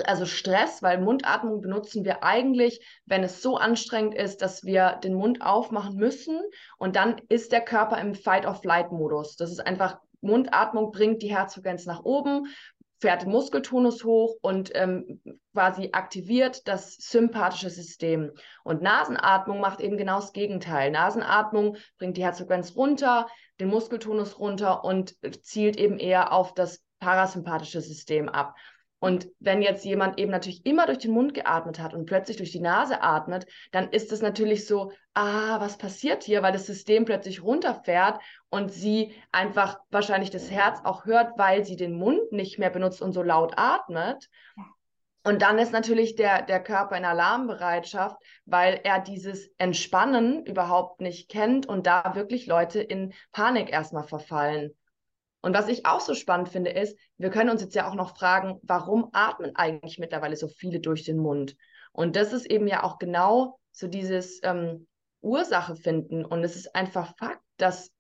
[0.05, 5.13] also Stress, weil Mundatmung benutzen wir eigentlich, wenn es so anstrengend ist, dass wir den
[5.13, 6.41] Mund aufmachen müssen
[6.77, 9.35] und dann ist der Körper im Fight-of-Flight-Modus.
[9.35, 12.47] Das ist einfach, Mundatmung bringt die Herzfrequenz nach oben,
[13.03, 18.31] fährt den Muskeltonus hoch und ähm, quasi aktiviert das sympathische System.
[18.63, 20.89] Und Nasenatmung macht eben genau das Gegenteil.
[20.89, 23.27] Nasenatmung bringt die Herzfrequenz runter,
[23.59, 28.55] den Muskeltonus runter und zielt eben eher auf das parasympathische System ab.
[29.03, 32.53] Und wenn jetzt jemand eben natürlich immer durch den Mund geatmet hat und plötzlich durch
[32.53, 37.03] die Nase atmet, dann ist es natürlich so, ah, was passiert hier, weil das System
[37.03, 42.59] plötzlich runterfährt und sie einfach wahrscheinlich das Herz auch hört, weil sie den Mund nicht
[42.59, 44.29] mehr benutzt und so laut atmet.
[45.25, 51.29] Und dann ist natürlich der, der Körper in Alarmbereitschaft, weil er dieses Entspannen überhaupt nicht
[51.29, 54.73] kennt und da wirklich Leute in Panik erstmal verfallen.
[55.43, 58.15] Und was ich auch so spannend finde, ist, wir können uns jetzt ja auch noch
[58.15, 61.57] fragen, warum atmen eigentlich mittlerweile so viele durch den Mund?
[61.91, 64.87] Und das ist eben ja auch genau so dieses ähm,
[65.19, 66.23] Ursache finden.
[66.23, 67.91] Und es ist einfach Fakt, dass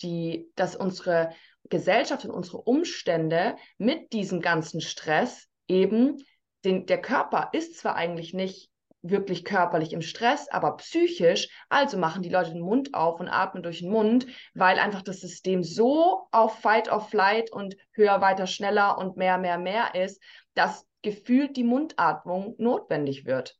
[0.00, 1.30] die, dass unsere
[1.68, 6.22] Gesellschaft und unsere Umstände mit diesem ganzen Stress eben
[6.64, 8.70] den, der Körper ist zwar eigentlich nicht
[9.02, 11.48] wirklich körperlich im Stress, aber psychisch.
[11.68, 15.20] Also machen die Leute den Mund auf und atmen durch den Mund, weil einfach das
[15.20, 20.22] System so auf Fight or Flight und höher, weiter, schneller und mehr, mehr, mehr ist,
[20.54, 23.58] dass gefühlt die Mundatmung notwendig wird.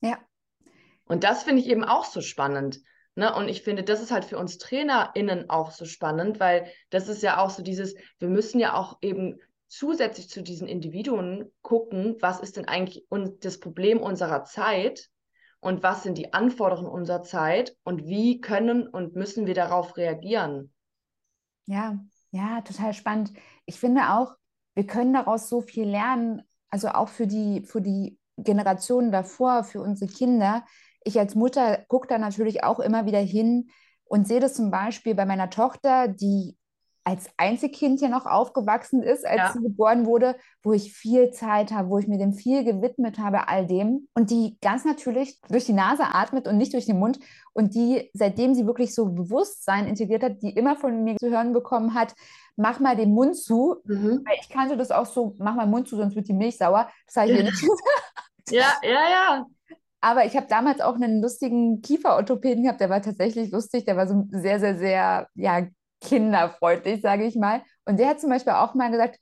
[0.00, 0.18] Ja.
[1.06, 2.80] Und das finde ich eben auch so spannend.
[3.16, 3.34] Ne?
[3.34, 7.22] Und ich finde, das ist halt für uns TrainerInnen auch so spannend, weil das ist
[7.22, 12.40] ja auch so dieses, wir müssen ja auch eben zusätzlich zu diesen Individuen gucken, was
[12.40, 13.06] ist denn eigentlich
[13.40, 15.08] das Problem unserer Zeit
[15.60, 20.72] und was sind die Anforderungen unserer Zeit und wie können und müssen wir darauf reagieren.
[21.66, 21.98] Ja,
[22.30, 23.32] ja, total spannend.
[23.64, 24.36] Ich finde auch,
[24.74, 29.80] wir können daraus so viel lernen, also auch für die, für die Generationen davor, für
[29.80, 30.64] unsere Kinder.
[31.04, 33.70] Ich als Mutter gucke da natürlich auch immer wieder hin
[34.04, 36.56] und sehe das zum Beispiel bei meiner Tochter, die
[37.04, 39.52] als Einzelkind ja noch aufgewachsen ist, als ja.
[39.52, 43.46] sie geboren wurde, wo ich viel Zeit habe, wo ich mir dem viel gewidmet habe,
[43.48, 44.08] all dem.
[44.14, 47.20] Und die ganz natürlich durch die Nase atmet und nicht durch den Mund.
[47.52, 51.52] Und die, seitdem sie wirklich so Bewusstsein integriert hat, die immer von mir zu hören
[51.52, 52.14] bekommen hat,
[52.56, 53.76] mach mal den Mund zu.
[53.84, 54.22] Mhm.
[54.24, 56.56] Weil ich kannte das auch so, mach mal den Mund zu, sonst wird die Milch
[56.56, 56.88] sauer.
[57.06, 57.80] Das habe ich ihr nicht gesagt.
[58.50, 59.46] Ja, ja, ja.
[60.02, 64.06] Aber ich habe damals auch einen lustigen Kieferorthopäden gehabt, der war tatsächlich lustig, der war
[64.06, 65.66] so sehr, sehr, sehr, ja,
[66.04, 67.62] kinderfreundlich, sage ich mal.
[67.84, 69.18] Und der hat zum Beispiel auch mal gesagt,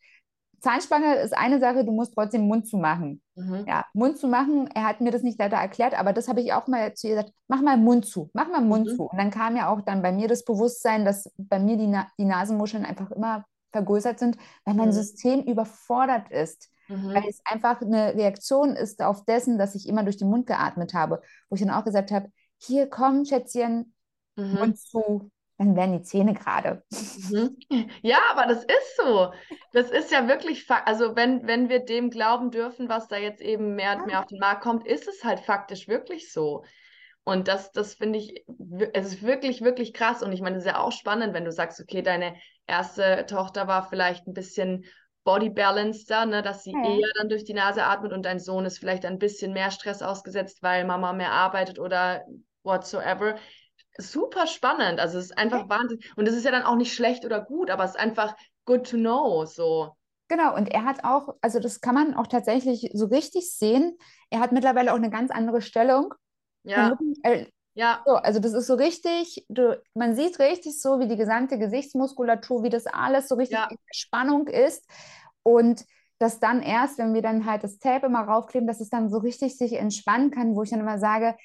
[0.62, 3.20] Zahnspange ist eine Sache, du musst trotzdem Mund zu machen.
[3.34, 3.64] Mhm.
[3.66, 6.52] Ja, Mund zu machen, er hat mir das nicht leider erklärt, aber das habe ich
[6.52, 8.96] auch mal zu ihr gesagt, mach mal Mund zu, mach mal Mund mhm.
[8.96, 9.02] zu.
[9.04, 12.06] Und dann kam ja auch dann bei mir das Bewusstsein, dass bei mir die, Na
[12.16, 14.92] die Nasenmuscheln einfach immer vergrößert sind, weil mein mhm.
[14.92, 16.70] System überfordert ist.
[16.88, 17.14] Mhm.
[17.14, 20.94] Weil es einfach eine Reaktion ist auf dessen, dass ich immer durch den Mund geatmet
[20.94, 21.22] habe.
[21.48, 23.94] Wo ich dann auch gesagt habe, hier komm, Schätzchen,
[24.36, 24.54] mhm.
[24.54, 25.30] Mund zu,
[25.62, 26.82] dann werden die Zähne gerade.
[26.90, 27.56] Mhm.
[28.02, 29.32] Ja, aber das ist so.
[29.72, 33.74] Das ist ja wirklich, also wenn, wenn wir dem glauben dürfen, was da jetzt eben
[33.74, 36.64] mehr und mehr auf den Markt kommt, ist es halt faktisch wirklich so.
[37.24, 38.44] Und das, das finde ich,
[38.92, 40.22] es ist wirklich, wirklich krass.
[40.22, 42.34] Und ich meine, es ist ja auch spannend, wenn du sagst, okay, deine
[42.66, 44.84] erste Tochter war vielleicht ein bisschen
[45.24, 46.84] Body Balancer, ne, dass sie ja.
[46.84, 50.02] eher dann durch die Nase atmet und dein Sohn ist vielleicht ein bisschen mehr Stress
[50.02, 52.24] ausgesetzt, weil Mama mehr arbeitet oder
[52.64, 53.36] whatsoever
[53.98, 55.00] super spannend.
[55.00, 56.00] Also es ist einfach Wahnsinn.
[56.16, 58.88] Und es ist ja dann auch nicht schlecht oder gut, aber es ist einfach good
[58.88, 59.44] to know.
[59.44, 59.96] So.
[60.28, 63.98] Genau, und er hat auch, also das kann man auch tatsächlich so richtig sehen.
[64.30, 66.14] Er hat mittlerweile auch eine ganz andere Stellung.
[66.64, 66.96] Ja.
[67.22, 68.02] Äh, ja.
[68.06, 72.62] So, also das ist so richtig, du, man sieht richtig so, wie die gesamte Gesichtsmuskulatur,
[72.62, 73.68] wie das alles so richtig ja.
[73.68, 74.88] in Spannung ist.
[75.42, 75.84] Und
[76.18, 79.18] dass dann erst, wenn wir dann halt das Tape immer raufkleben, dass es dann so
[79.18, 81.36] richtig sich entspannen kann, wo ich dann immer sage,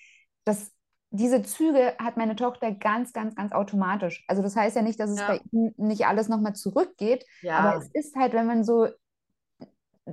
[0.46, 0.72] das
[1.10, 4.26] diese Züge hat meine Tochter ganz, ganz, ganz automatisch.
[4.28, 5.28] Also das heißt ja nicht, dass es ja.
[5.28, 7.60] bei ihm nicht alles nochmal zurückgeht, ja.
[7.60, 8.88] aber es ist halt, wenn man so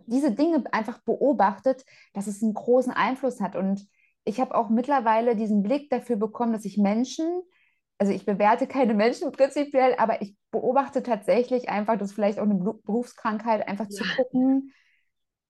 [0.06, 3.56] diese Dinge einfach beobachtet, dass es einen großen Einfluss hat.
[3.56, 3.86] Und
[4.24, 7.42] ich habe auch mittlerweile diesen Blick dafür bekommen, dass ich Menschen,
[7.98, 12.44] also ich bewerte keine Menschen prinzipiell, aber ich beobachte tatsächlich einfach, das ist vielleicht auch
[12.44, 13.90] eine Berufskrankheit, einfach ja.
[13.90, 14.72] zu gucken,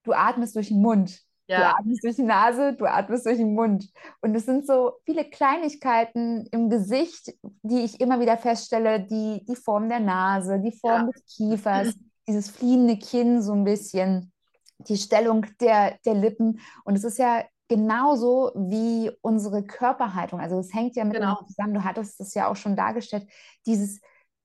[0.04, 1.23] du atmest durch den Mund.
[1.46, 1.58] Ja.
[1.58, 3.90] Du atmest durch die Nase, du atmest durch den Mund.
[4.22, 9.56] Und es sind so viele Kleinigkeiten im Gesicht, die ich immer wieder feststelle, die, die
[9.56, 11.10] Form der Nase, die Form ja.
[11.10, 11.94] des Kiefers,
[12.28, 14.32] dieses fliehende Kinn so ein bisschen,
[14.78, 16.60] die Stellung der, der Lippen.
[16.84, 20.40] Und es ist ja genauso wie unsere Körperhaltung.
[20.40, 21.42] Also es hängt ja mit genau.
[21.46, 21.74] zusammen.
[21.74, 23.28] Du hattest das ja auch schon dargestellt,
[23.66, 24.00] dieses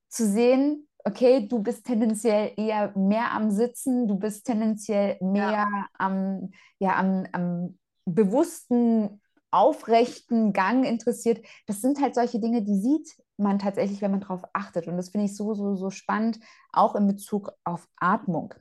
[0.09, 5.85] zu sehen, okay, du bist tendenziell eher mehr am Sitzen, du bist tendenziell mehr ja.
[5.97, 11.45] am, ja, am, am bewussten, aufrechten Gang interessiert.
[11.65, 14.87] Das sind halt solche Dinge, die sieht man tatsächlich, wenn man darauf achtet.
[14.87, 16.39] Und das finde ich so, so, so spannend,
[16.71, 18.53] auch in Bezug auf Atmung.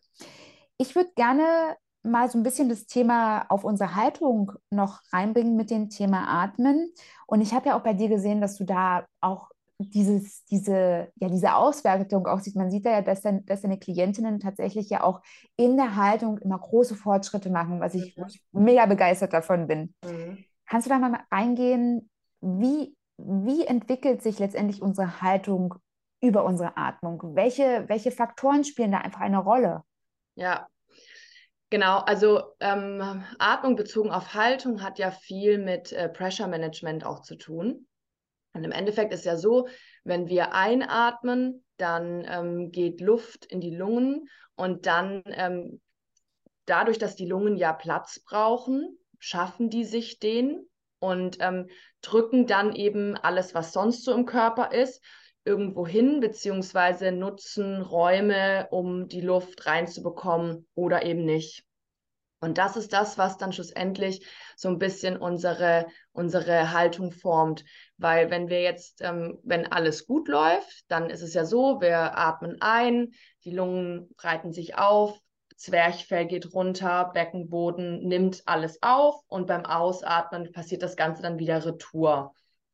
[0.79, 5.71] Ich würde gerne mal so ein bisschen das Thema auf unsere Haltung noch reinbringen mit
[5.71, 6.93] dem Thema Atmen.
[7.27, 11.29] Und ich habe ja auch bei dir gesehen, dass du da auch dieses, diese, ja,
[11.29, 12.57] diese Auswertung auch sieht.
[12.57, 15.23] Man sieht da ja, dass, dann, dass deine Klientinnen tatsächlich ja auch
[15.57, 18.65] in der Haltung immer große Fortschritte machen, was ich, mhm.
[18.65, 19.95] mega begeistert davon bin.
[20.05, 20.45] Mhm.
[20.67, 22.11] Kannst du da mal eingehen,
[22.41, 25.75] wie, wie entwickelt sich letztendlich unsere Haltung
[26.21, 27.23] über unsere Atmung?
[27.35, 29.83] Welche, welche Faktoren spielen da einfach eine Rolle?
[30.35, 30.67] Ja,
[31.71, 37.21] Genau, also ähm, Atmung bezogen auf Haltung hat ja viel mit äh, Pressure Management auch
[37.21, 37.87] zu tun.
[38.53, 39.69] Und im Endeffekt ist ja so,
[40.05, 45.81] wenn wir einatmen, dann ähm, geht Luft in die Lungen und dann ähm,
[46.67, 51.69] dadurch, dass die Lungen ja Platz brauchen, schaffen die sich den und ähm,
[52.01, 55.03] drücken dann eben alles, was sonst so im Körper ist,
[55.45, 61.68] irgendwo hin, beziehungsweise nutzen Räume, um die Luft reinzubekommen oder eben nicht.
[62.41, 64.25] Und das ist das, was dann schlussendlich
[64.57, 67.65] so ein bisschen unsere, unsere Haltung formt.
[67.97, 72.17] Weil wenn wir jetzt, ähm, wenn alles gut läuft, dann ist es ja so, wir
[72.17, 73.13] atmen ein,
[73.45, 75.19] die Lungen breiten sich auf,
[75.57, 81.65] Zwerchfell geht runter, Beckenboden nimmt alles auf und beim Ausatmen passiert das Ganze dann wieder
[81.67, 82.33] retour.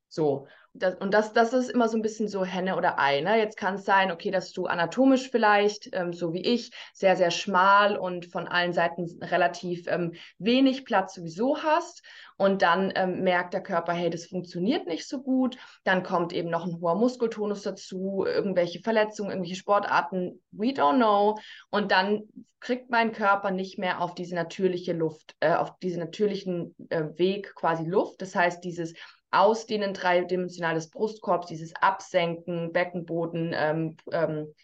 [0.09, 0.47] So.
[0.77, 3.21] Das, und das, das ist immer so ein bisschen so Henne oder Ei.
[3.21, 3.39] Ne?
[3.39, 7.31] Jetzt kann es sein, okay, dass du anatomisch vielleicht, ähm, so wie ich, sehr, sehr
[7.31, 12.03] schmal und von allen Seiten relativ ähm, wenig Platz sowieso hast.
[12.37, 15.57] Und dann ähm, merkt der Körper, hey, das funktioniert nicht so gut.
[15.85, 21.39] Dann kommt eben noch ein hoher Muskeltonus dazu, irgendwelche Verletzungen, irgendwelche Sportarten, we don't know.
[21.71, 22.25] Und dann
[22.59, 27.55] kriegt mein Körper nicht mehr auf diese natürliche Luft, äh, auf diesen natürlichen äh, Weg
[27.55, 28.21] quasi Luft.
[28.23, 28.95] Das heißt, dieses
[29.35, 34.55] Ausdehnen dreidimensionales Brustkorbs, dieses Absenken, Beckenboden, ähm, ähm,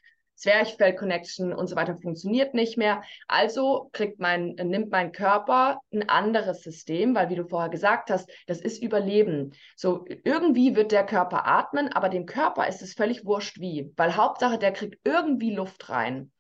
[0.41, 3.03] Zwerchfell-Connection und so weiter funktioniert nicht mehr.
[3.29, 8.31] Also kriegt mein, nimmt mein Körper ein anderes System, weil wie du vorher gesagt hast,
[8.47, 9.53] das ist Überleben.
[9.77, 14.17] So irgendwie wird der Körper atmen, aber dem Körper ist es völlig wurscht wie, weil
[14.17, 16.33] Hauptsache, der kriegt irgendwie Luft rein.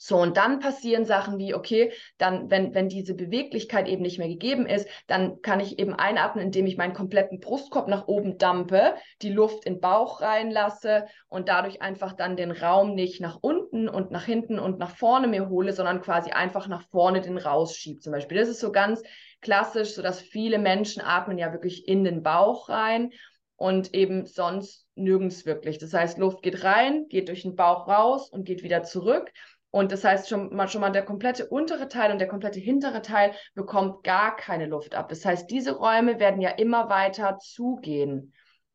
[0.00, 4.28] So, und dann passieren Sachen wie, okay, dann, wenn, wenn diese Beweglichkeit eben nicht mehr
[4.28, 8.94] gegeben ist, dann kann ich eben einatmen, indem ich meinen kompletten Brustkorb nach oben dampe,
[9.22, 13.88] die Luft in den Bauch reinlasse und dadurch einfach dann den Raum nicht nach unten
[13.88, 17.98] und nach hinten und nach vorne mir hole, sondern quasi einfach nach vorne den rausschiebe
[17.98, 18.38] zum Beispiel.
[18.38, 19.02] Das ist so ganz
[19.40, 23.10] klassisch, so dass viele Menschen atmen ja wirklich in den Bauch rein
[23.56, 25.78] und eben sonst nirgends wirklich.
[25.78, 29.32] Das heißt, Luft geht rein, geht durch den Bauch raus und geht wieder zurück.
[29.70, 33.02] Und das heißt schon mal, schon mal, der komplette untere Teil und der komplette hintere
[33.02, 35.08] Teil bekommt gar keine Luft ab.
[35.08, 38.32] Das heißt, diese Räume werden ja immer weiter zugehen.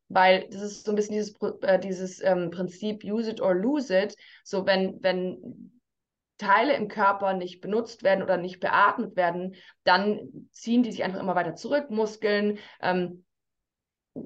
[0.08, 3.96] Weil das ist so ein bisschen dieses, äh, dieses ähm, Prinzip use it or lose
[3.96, 4.16] it.
[4.44, 5.72] So, wenn, wenn
[6.38, 11.20] Teile im Körper nicht benutzt werden oder nicht beatmet werden, dann ziehen die sich einfach
[11.20, 11.90] immer weiter zurück.
[11.90, 13.24] Muskeln, ähm,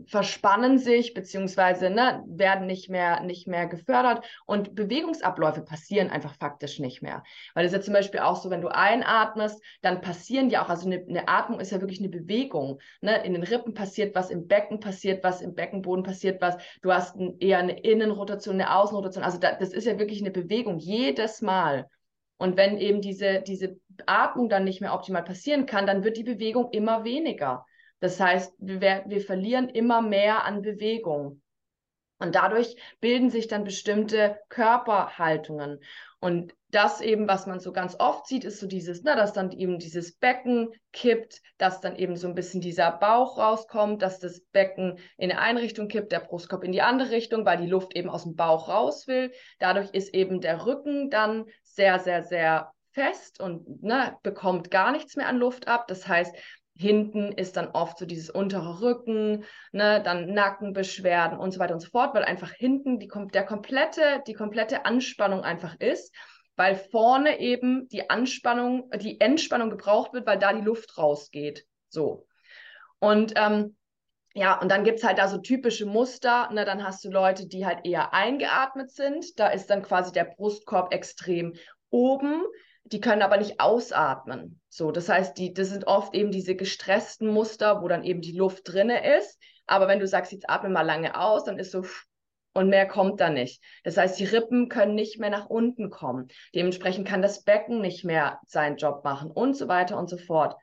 [0.06, 6.78] verspannen sich beziehungsweise ne, werden nicht mehr, nicht mehr gefördert und Bewegungsabläufe passieren einfach faktisch
[6.78, 7.22] nicht mehr.
[7.54, 10.68] Weil es ist ja zum Beispiel auch so, wenn du einatmest, dann passieren ja auch,
[10.68, 12.80] also eine, eine Atmung ist ja wirklich eine Bewegung.
[13.00, 13.24] Ne?
[13.24, 16.56] In den Rippen passiert was, im Becken passiert was, im Beckenboden passiert was.
[16.82, 19.24] Du hast ein, eher eine Innenrotation, eine Außenrotation.
[19.24, 21.88] Also da, das ist ja wirklich eine Bewegung jedes Mal.
[22.36, 26.24] Und wenn eben diese, diese Atmung dann nicht mehr optimal passieren kann, dann wird die
[26.24, 27.64] Bewegung immer weniger.
[28.00, 31.42] Das heißt, wir, wir verlieren immer mehr an Bewegung.
[32.20, 35.80] Und dadurch bilden sich dann bestimmte Körperhaltungen.
[36.20, 39.52] Und das eben, was man so ganz oft sieht, ist so dieses, ne, dass dann
[39.52, 44.40] eben dieses Becken kippt, dass dann eben so ein bisschen dieser Bauch rauskommt, dass das
[44.40, 48.10] Becken in eine Richtung kippt, der Brustkorb in die andere Richtung, weil die Luft eben
[48.10, 49.32] aus dem Bauch raus will.
[49.60, 55.14] Dadurch ist eben der Rücken dann sehr, sehr, sehr fest und ne, bekommt gar nichts
[55.14, 55.86] mehr an Luft ab.
[55.86, 56.34] Das heißt,
[56.78, 61.80] Hinten ist dann oft so dieses untere Rücken, ne, dann Nackenbeschwerden und so weiter und
[61.80, 66.14] so fort, weil einfach hinten die, der komplette, die komplette Anspannung einfach ist,
[66.54, 71.66] weil vorne eben die Anspannung, die Entspannung gebraucht wird, weil da die Luft rausgeht.
[71.88, 72.28] So.
[73.00, 73.76] Und ähm,
[74.34, 76.48] ja, und dann gibt es halt da so typische Muster.
[76.52, 76.64] Ne?
[76.64, 79.40] Dann hast du Leute, die halt eher eingeatmet sind.
[79.40, 81.54] Da ist dann quasi der Brustkorb extrem
[81.90, 82.44] oben
[82.92, 84.60] die können aber nicht ausatmen.
[84.68, 88.36] So, das heißt, die, das sind oft eben diese gestressten Muster, wo dann eben die
[88.36, 89.38] Luft drinne ist.
[89.66, 91.84] Aber wenn du sagst, jetzt atme mal lange aus, dann ist so
[92.54, 93.62] und mehr kommt da nicht.
[93.84, 96.28] Das heißt, die Rippen können nicht mehr nach unten kommen.
[96.54, 100.56] Dementsprechend kann das Becken nicht mehr seinen Job machen und so weiter und so fort.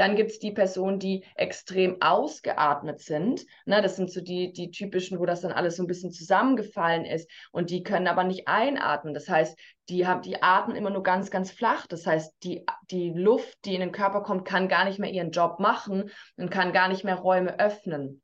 [0.00, 3.44] Dann gibt es die Personen, die extrem ausgeatmet sind.
[3.66, 7.04] Ne, das sind so die, die typischen, wo das dann alles so ein bisschen zusammengefallen
[7.04, 7.30] ist.
[7.52, 9.12] Und die können aber nicht einatmen.
[9.12, 9.58] Das heißt,
[9.90, 11.86] die, haben, die atmen immer nur ganz, ganz flach.
[11.86, 15.32] Das heißt, die, die Luft, die in den Körper kommt, kann gar nicht mehr ihren
[15.32, 18.22] Job machen und kann gar nicht mehr Räume öffnen.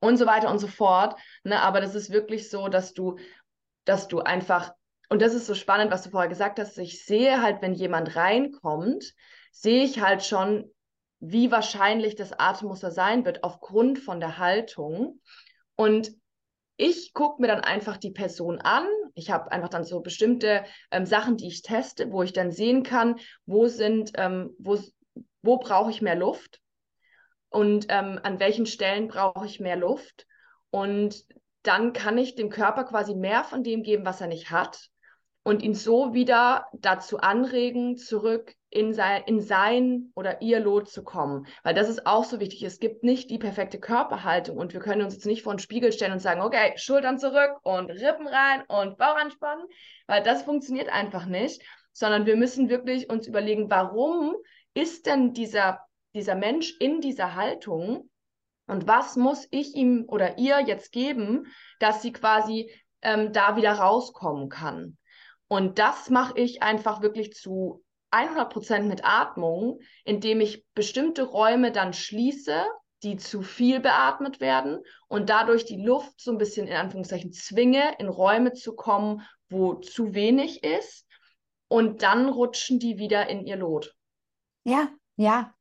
[0.00, 1.14] und so weiter und so fort.
[1.44, 1.60] Ne?
[1.60, 3.18] Aber das ist wirklich so, dass du,
[3.84, 4.72] dass du einfach,
[5.10, 8.16] und das ist so spannend, was du vorher gesagt hast, ich sehe halt, wenn jemand
[8.16, 9.14] reinkommt,
[9.50, 10.70] sehe ich halt schon,
[11.20, 15.20] wie wahrscheinlich das Atemmuster sein wird aufgrund von der Haltung.
[15.76, 16.12] Und
[16.76, 18.86] ich gucke mir dann einfach die Person an.
[19.14, 22.82] Ich habe einfach dann so bestimmte ähm, Sachen, die ich teste, wo ich dann sehen
[22.82, 24.78] kann, wo sind, ähm, wo,
[25.42, 26.60] wo brauche ich mehr Luft
[27.50, 30.26] und ähm, an welchen Stellen brauche ich mehr Luft.
[30.70, 31.24] Und
[31.62, 34.88] dann kann ich dem Körper quasi mehr von dem geben, was er nicht hat
[35.42, 41.02] und ihn so wieder dazu anregen, zurück in sein, in sein oder ihr Lot zu
[41.02, 41.46] kommen.
[41.64, 42.62] Weil das ist auch so wichtig.
[42.62, 45.92] Es gibt nicht die perfekte Körperhaltung und wir können uns jetzt nicht vor den Spiegel
[45.92, 49.66] stellen und sagen, okay, Schultern zurück und Rippen rein und Bauch anspannen,
[50.06, 51.62] weil das funktioniert einfach nicht,
[51.92, 54.36] sondern wir müssen wirklich uns überlegen, warum
[54.74, 55.80] ist denn dieser,
[56.14, 58.08] dieser Mensch in dieser Haltung
[58.68, 61.46] und was muss ich ihm oder ihr jetzt geben,
[61.80, 64.96] dass sie quasi ähm, da wieder rauskommen kann.
[65.48, 71.72] Und das mache ich einfach wirklich zu 100 Prozent mit Atmung, indem ich bestimmte Räume
[71.72, 72.64] dann schließe,
[73.02, 77.94] die zu viel beatmet werden und dadurch die Luft so ein bisschen in Anführungszeichen zwinge,
[77.98, 81.06] in Räume zu kommen, wo zu wenig ist.
[81.68, 83.94] Und dann rutschen die wieder in ihr Lot.
[84.64, 85.54] Ja, ja.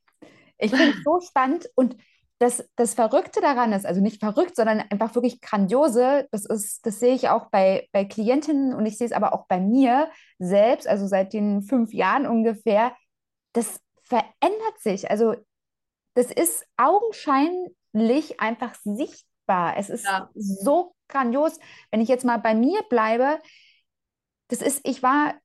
[0.58, 1.96] Ich finde es so spannend und
[2.40, 7.00] das, das Verrückte daran ist, also nicht verrückt, sondern einfach wirklich grandiose, das ist, das
[7.00, 10.10] sehe ich auch bei, bei Klientinnen und ich sehe es aber auch bei mir
[10.40, 12.96] selbst, also seit den fünf Jahren ungefähr,
[13.52, 15.12] das verändert sich.
[15.12, 15.36] Also
[16.14, 19.76] das ist augenscheinlich einfach sichtbar.
[19.78, 20.30] Es ist ja.
[20.34, 21.60] so grandios.
[21.92, 23.42] Wenn ich jetzt mal bei mir bleibe,
[24.48, 25.36] das ist, ich war,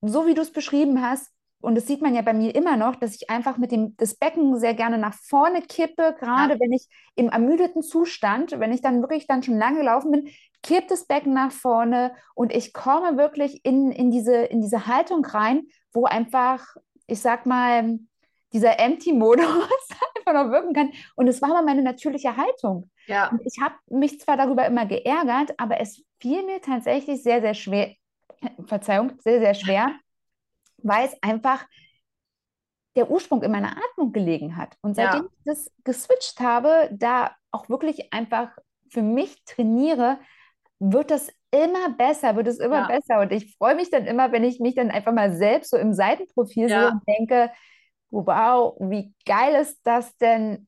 [0.00, 1.30] so wie du es beschrieben hast,
[1.60, 4.14] und das sieht man ja bei mir immer noch, dass ich einfach mit dem das
[4.14, 6.60] Becken sehr gerne nach vorne kippe, gerade ja.
[6.60, 10.30] wenn ich im ermüdeten Zustand, wenn ich dann wirklich dann schon lange gelaufen bin,
[10.62, 15.24] kippt das Becken nach vorne und ich komme wirklich in, in, diese, in diese Haltung
[15.24, 16.64] rein, wo einfach,
[17.06, 17.98] ich sag mal,
[18.52, 19.44] dieser Empty-Modus
[20.16, 20.90] einfach noch wirken kann.
[21.14, 22.90] Und es war aber meine natürliche Haltung.
[23.06, 23.28] Ja.
[23.30, 27.54] Und ich habe mich zwar darüber immer geärgert, aber es fiel mir tatsächlich sehr, sehr
[27.54, 27.94] schwer,
[28.64, 29.92] Verzeihung, sehr, sehr schwer,
[30.82, 31.66] weil es einfach
[32.96, 34.76] der Ursprung in meiner Atmung gelegen hat.
[34.82, 35.28] Und seitdem ja.
[35.28, 38.50] ich das geswitcht habe, da auch wirklich einfach
[38.88, 40.18] für mich trainiere,
[40.80, 42.86] wird das immer besser, wird es immer ja.
[42.86, 43.20] besser.
[43.20, 45.92] Und ich freue mich dann immer, wenn ich mich dann einfach mal selbst so im
[45.92, 46.80] Seitenprofil ja.
[46.80, 47.52] sehe und denke,
[48.10, 50.66] wow, wie geil ist das denn?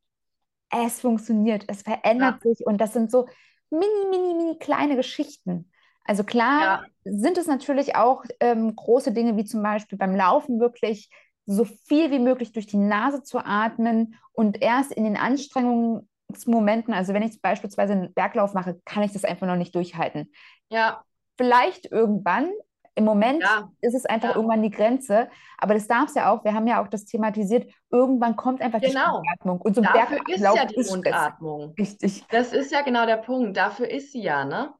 [0.70, 3.28] Es funktioniert, es verändert sich und das sind so
[3.68, 5.70] mini, mini, mini kleine Geschichten.
[6.04, 6.84] Also klar ja.
[7.04, 11.10] sind es natürlich auch ähm, große Dinge, wie zum Beispiel beim Laufen wirklich
[11.46, 17.14] so viel wie möglich durch die Nase zu atmen und erst in den Anstrengungsmomenten, also
[17.14, 20.32] wenn ich beispielsweise einen Berglauf mache, kann ich das einfach noch nicht durchhalten.
[20.68, 21.02] Ja.
[21.36, 22.50] Vielleicht irgendwann,
[22.94, 23.70] im Moment ja.
[23.80, 24.36] ist es einfach ja.
[24.36, 25.28] irgendwann die Grenze,
[25.58, 28.80] aber das darf es ja auch, wir haben ja auch das thematisiert, irgendwann kommt einfach
[28.80, 29.22] genau.
[29.22, 29.60] die Atmung.
[29.60, 31.74] Und so ein Dafür Berglauf ist ja die Mundatmung.
[31.78, 32.24] Richtig.
[32.28, 34.74] Das ist ja genau der Punkt, dafür ist sie ja, ne?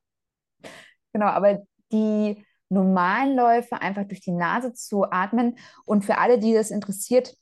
[1.12, 6.54] Genau, aber die normalen Läufe einfach durch die Nase zu atmen und für alle, die
[6.54, 7.34] das interessiert,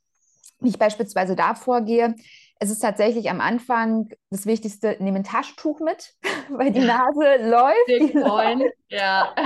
[0.58, 2.14] wie ich beispielsweise da vorgehe,
[2.62, 6.14] es ist tatsächlich am Anfang das Wichtigste, nehme ein Taschentuch mit,
[6.50, 7.88] weil die Nase läuft.
[7.88, 8.74] Die läuft.
[8.88, 9.34] Ja.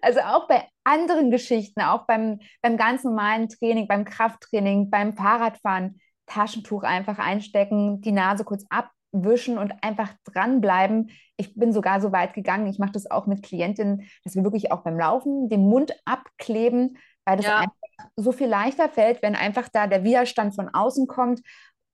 [0.00, 6.00] Also auch bei anderen Geschichten, auch beim, beim ganz normalen Training, beim Krafttraining, beim Fahrradfahren,
[6.26, 11.10] Taschentuch einfach einstecken, die Nase kurz ab, wischen und einfach dranbleiben.
[11.36, 14.72] Ich bin sogar so weit gegangen, ich mache das auch mit Klientinnen, dass wir wirklich
[14.72, 17.58] auch beim Laufen den Mund abkleben, weil das ja.
[17.58, 17.74] einfach
[18.16, 21.40] so viel leichter fällt, wenn einfach da der Widerstand von außen kommt,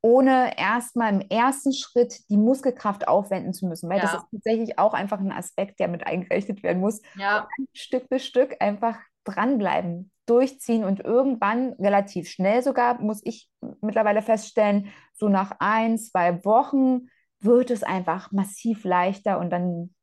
[0.03, 3.89] ohne erstmal im ersten Schritt die Muskelkraft aufwenden zu müssen.
[3.89, 4.05] Weil ja.
[4.05, 7.03] das ist tatsächlich auch einfach ein Aspekt, der mit eingerechnet werden muss.
[7.17, 7.49] Ja.
[7.73, 13.49] Stück für Stück einfach dranbleiben, durchziehen und irgendwann relativ schnell sogar, muss ich
[13.81, 17.09] mittlerweile feststellen, so nach ein, zwei Wochen
[17.41, 19.95] wird es einfach massiv leichter und dann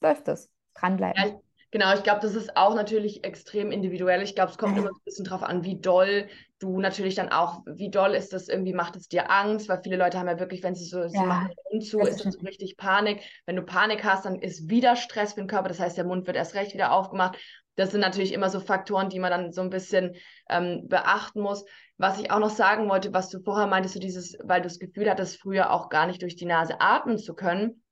[0.00, 0.50] läuft es.
[0.74, 1.22] Dranbleiben.
[1.22, 4.22] Ja, genau, ich glaube, das ist auch natürlich extrem individuell.
[4.22, 7.62] Ich glaube, es kommt immer ein bisschen drauf an, wie doll du natürlich dann auch,
[7.66, 10.62] wie doll ist das irgendwie, macht es dir Angst, weil viele Leute haben ja wirklich,
[10.62, 13.20] wenn sie so, sie ja, machen den Mund zu, ist das so richtig Panik.
[13.46, 16.26] Wenn du Panik hast, dann ist wieder Stress für den Körper, das heißt, der Mund
[16.26, 17.36] wird erst recht wieder aufgemacht
[17.76, 20.14] das sind natürlich immer so Faktoren, die man dann so ein bisschen
[20.48, 21.64] ähm, beachten muss.
[21.96, 24.78] Was ich auch noch sagen wollte, was du vorher meintest, so dieses, weil du das
[24.78, 27.82] Gefühl hattest, früher auch gar nicht durch die Nase atmen zu können.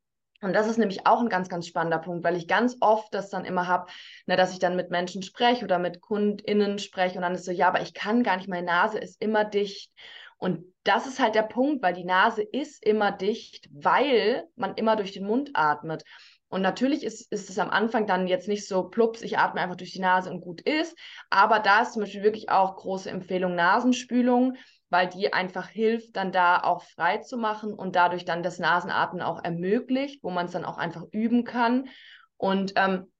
[0.43, 3.29] Und das ist nämlich auch ein ganz, ganz spannender Punkt, weil ich ganz oft das
[3.29, 3.91] dann immer habe,
[4.27, 7.69] dass ich dann mit Menschen spreche oder mit KundInnen spreche und dann ist so, ja,
[7.69, 9.93] aber ich kann gar nicht, meine Nase ist immer dicht.
[10.39, 14.97] Und das ist halt der Punkt, weil die Nase ist immer dicht, weil man immer
[14.97, 16.05] durch den Mund atmet.
[16.51, 19.77] Und natürlich ist, ist es am Anfang dann jetzt nicht so plups, ich atme einfach
[19.77, 20.99] durch die Nase und gut ist.
[21.31, 24.57] Aber da ist zum Beispiel wirklich auch große Empfehlung Nasenspülung,
[24.91, 29.23] weil die einfach hilft, dann da auch frei zu machen und dadurch dann das Nasenatmen
[29.23, 31.89] auch ermöglicht, wo man es dann auch einfach üben kann.
[32.37, 33.13] Und ähm,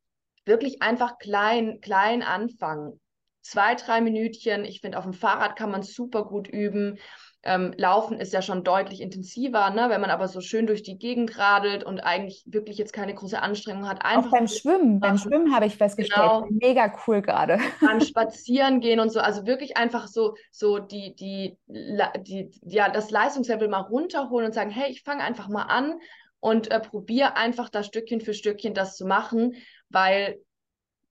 [0.45, 3.01] wirklich einfach klein, klein anfangen.
[3.43, 4.65] Zwei, drei Minütchen.
[4.65, 6.99] Ich finde, auf dem Fahrrad kann man super gut üben.
[7.43, 9.87] Ähm, Laufen ist ja schon deutlich intensiver, ne?
[9.89, 13.41] wenn man aber so schön durch die Gegend radelt und eigentlich wirklich jetzt keine große
[13.41, 14.05] Anstrengung hat.
[14.05, 16.47] Einfach Auch beim Schwimmen, beim Schwimmen habe ich festgestellt, genau.
[16.51, 17.59] mega cool gerade.
[17.81, 23.11] Beim Spazieren gehen und so, also wirklich einfach so, so die, die, die, ja, das
[23.11, 25.99] Leistungslevel mal runterholen und sagen, hey, ich fange einfach mal an
[26.41, 29.55] und äh, probiere einfach da Stückchen für Stückchen das zu machen,
[29.89, 30.39] weil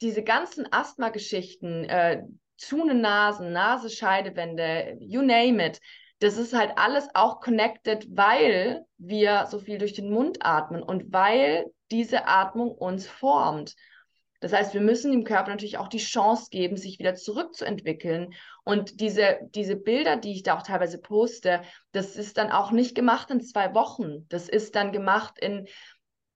[0.01, 2.23] diese ganzen Asthma-Geschichten, äh,
[2.57, 5.79] zune Nasen, Nase, Scheidewände, you name it,
[6.19, 11.11] das ist halt alles auch connected, weil wir so viel durch den Mund atmen und
[11.13, 13.75] weil diese Atmung uns formt.
[14.41, 18.33] Das heißt, wir müssen dem Körper natürlich auch die Chance geben, sich wieder zurückzuentwickeln.
[18.63, 21.61] Und diese, diese Bilder, die ich da auch teilweise poste,
[21.91, 24.27] das ist dann auch nicht gemacht in zwei Wochen.
[24.29, 25.67] Das ist dann gemacht in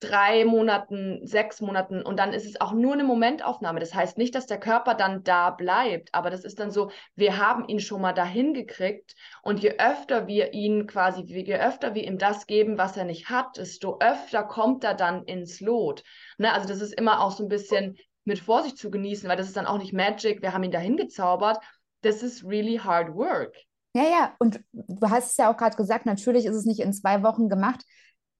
[0.08, 3.80] drei Monaten, sechs Monaten und dann ist es auch nur eine Momentaufnahme.
[3.80, 7.38] Das heißt nicht, dass der Körper dann da bleibt, aber das ist dann so, wir
[7.38, 12.04] haben ihn schon mal dahin gekriegt und je öfter wir ihn quasi, je öfter wir
[12.04, 16.02] ihm das geben, was er nicht hat, desto öfter kommt er dann ins Lot.
[16.38, 16.52] Ne?
[16.52, 19.56] Also das ist immer auch so ein bisschen mit Vorsicht zu genießen, weil das ist
[19.56, 21.58] dann auch nicht Magic, wir haben ihn dahin gezaubert.
[22.02, 23.54] Das ist really hard work.
[23.96, 26.92] Ja, ja, und du hast es ja auch gerade gesagt, natürlich ist es nicht in
[26.92, 27.84] zwei Wochen gemacht,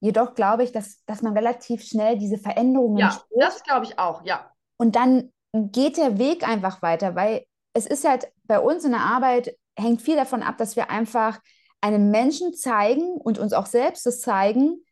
[0.04, 3.42] Jedoch glaube ich, dass, dass man relativ schnell diese Veränderungen Ja, spürt.
[3.42, 4.50] das glaube ich auch, ja.
[4.76, 9.00] Und dann geht der Weg einfach weiter, weil es ist halt bei uns in der
[9.00, 11.40] Arbeit, hängt viel davon ab, dass wir einfach
[11.80, 14.84] einem Menschen zeigen und uns auch selbst das zeigen,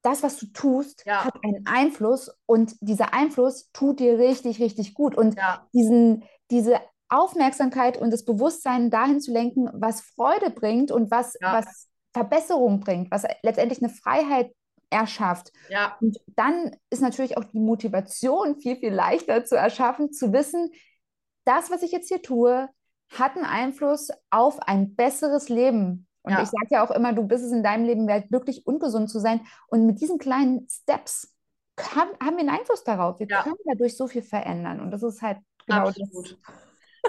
[0.00, 1.26] das, was du tust, ja.
[1.26, 5.14] hat einen Einfluss und dieser Einfluss tut dir richtig, richtig gut.
[5.14, 5.66] Und ja.
[5.74, 11.52] diesen, diese Aufmerksamkeit und das Bewusstsein dahin zu lenken, was Freude bringt und was, ja.
[11.52, 14.54] was Verbesserung bringt, was letztendlich eine Freiheit
[14.88, 15.52] erschafft.
[15.68, 15.96] Ja.
[16.00, 20.70] Und dann ist natürlich auch die Motivation viel, viel leichter zu erschaffen, zu wissen,
[21.44, 22.68] das, was ich jetzt hier tue,
[23.10, 26.06] hat einen Einfluss auf ein besseres Leben.
[26.22, 26.42] Und ja.
[26.42, 29.10] ich sage ja auch immer, du bist es in deinem Leben wert, glücklich und gesund
[29.10, 29.40] zu sein.
[29.68, 31.34] Und mit diesen kleinen Steps
[31.76, 33.18] kann, haben wir einen Einfluss darauf.
[33.18, 33.42] Wir ja.
[33.42, 34.80] können dadurch so viel verändern.
[34.80, 36.32] Und das ist halt genau Absolut.
[36.32, 36.36] das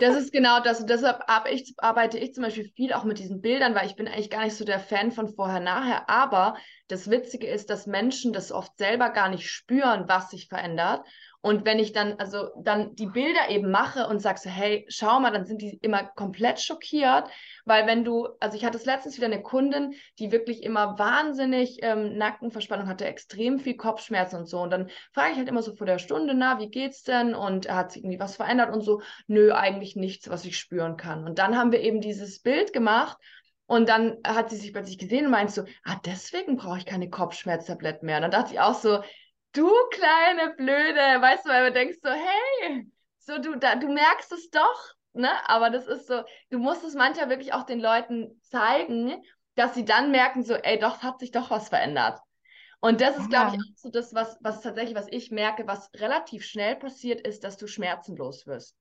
[0.01, 0.81] das ist genau das.
[0.81, 4.07] Und deshalb ich, arbeite ich zum Beispiel viel auch mit diesen Bildern, weil ich bin
[4.07, 6.09] eigentlich gar nicht so der Fan von vorher-nachher.
[6.09, 6.55] Aber
[6.87, 11.05] das Witzige ist, dass Menschen das oft selber gar nicht spüren, was sich verändert.
[11.45, 15.19] Und wenn ich dann, also dann die Bilder eben mache und sage so, hey, schau
[15.19, 17.25] mal, dann sind die immer komplett schockiert,
[17.65, 22.17] weil wenn du, also ich hatte letztens wieder eine Kundin, die wirklich immer wahnsinnig ähm,
[22.17, 24.59] Nackenverspannung hatte, extrem viel Kopfschmerzen und so.
[24.59, 27.35] Und dann frage ich halt immer so vor der Stunde, na, wie geht's denn?
[27.35, 31.27] Und hat sich irgendwie was verändert und so, nö, eigentlich nichts, was ich spüren kann.
[31.27, 33.19] Und dann haben wir eben dieses Bild gemacht
[33.67, 37.11] und dann hat sie sich plötzlich gesehen und meint so, ah, deswegen brauche ich keine
[37.11, 38.15] Kopfschmerztabletten mehr.
[38.15, 39.03] Und dann dachte ich auch so,
[39.57, 44.31] du kleine Blöde, weißt du, weil du denkst so, hey, so du, da, du merkst
[44.31, 45.29] es doch, ne?
[45.49, 49.23] Aber das ist so, du musst es manchmal wirklich auch den Leuten zeigen,
[49.55, 52.19] dass sie dann merken, so, ey, doch, hat sich doch was verändert.
[52.81, 55.89] Und das ist, glaube ich, auch so das, was, was tatsächlich, was ich merke, was
[55.95, 58.75] relativ schnell passiert, ist, dass du schmerzenlos wirst.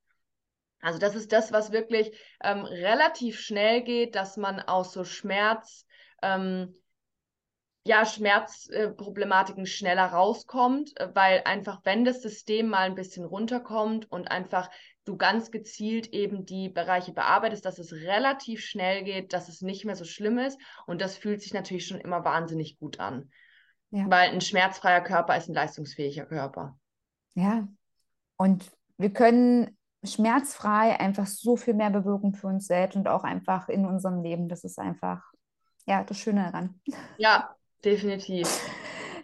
[0.80, 5.86] Also das ist das, was wirklich ähm, relativ schnell geht, dass man aus so Schmerz,
[6.20, 6.74] ähm,
[7.86, 14.30] ja, Schmerzproblematiken schneller rauskommt, äh, weil einfach, wenn das System mal ein bisschen runterkommt und
[14.30, 14.70] einfach
[15.04, 19.84] du ganz gezielt eben die Bereiche bearbeitest, dass es relativ schnell geht, dass es nicht
[19.84, 20.58] mehr so schlimm ist.
[20.86, 23.30] Und das fühlt sich natürlich schon immer wahnsinnig gut an.
[23.90, 24.06] Ja.
[24.08, 26.78] Weil ein schmerzfreier Körper ist ein leistungsfähiger Körper.
[27.34, 27.68] Ja.
[28.36, 33.68] Und wir können schmerzfrei einfach so viel mehr bewirken für uns selbst und auch einfach
[33.68, 34.48] in unserem Leben.
[34.48, 35.22] Das ist einfach,
[35.86, 36.80] ja, das Schöne daran.
[37.18, 37.54] Ja,
[37.84, 38.48] Definitiv.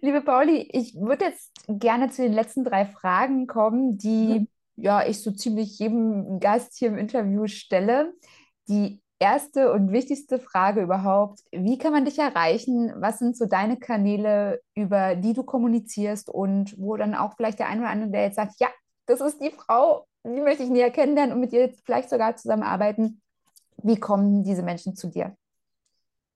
[0.03, 4.49] Liebe Pauli, ich würde jetzt gerne zu den letzten drei Fragen kommen, die mhm.
[4.77, 8.13] ja ich so ziemlich jedem Gast hier im Interview stelle.
[8.69, 12.93] Die erste und wichtigste Frage überhaupt, wie kann man dich erreichen?
[12.97, 17.69] Was sind so deine Kanäle, über die du kommunizierst und wo dann auch vielleicht der
[17.69, 18.69] eine oder andere, der jetzt sagt, ja,
[19.07, 23.21] das ist die Frau, die möchte ich näher kennenlernen und mit ihr vielleicht sogar zusammenarbeiten.
[23.83, 25.37] Wie kommen diese Menschen zu dir?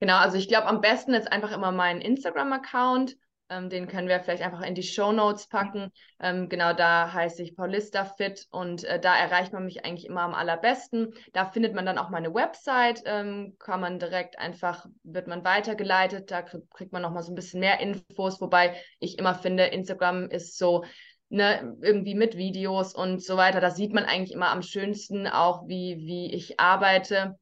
[0.00, 3.16] Genau, also ich glaube, am besten ist einfach immer mein Instagram-Account.
[3.50, 5.92] Ähm, den können wir vielleicht einfach in die Show Notes packen.
[6.18, 10.22] Ähm, genau da heiße ich Paulista Fit und äh, da erreicht man mich eigentlich immer
[10.22, 11.12] am allerbesten.
[11.32, 16.30] Da findet man dann auch meine Website, ähm, kann man direkt einfach, wird man weitergeleitet,
[16.30, 20.28] da krieg, kriegt man nochmal so ein bisschen mehr Infos, wobei ich immer finde, Instagram
[20.30, 20.84] ist so,
[21.30, 23.60] Ne, irgendwie mit Videos und so weiter.
[23.60, 27.38] Da sieht man eigentlich immer am schönsten auch, wie, wie ich arbeite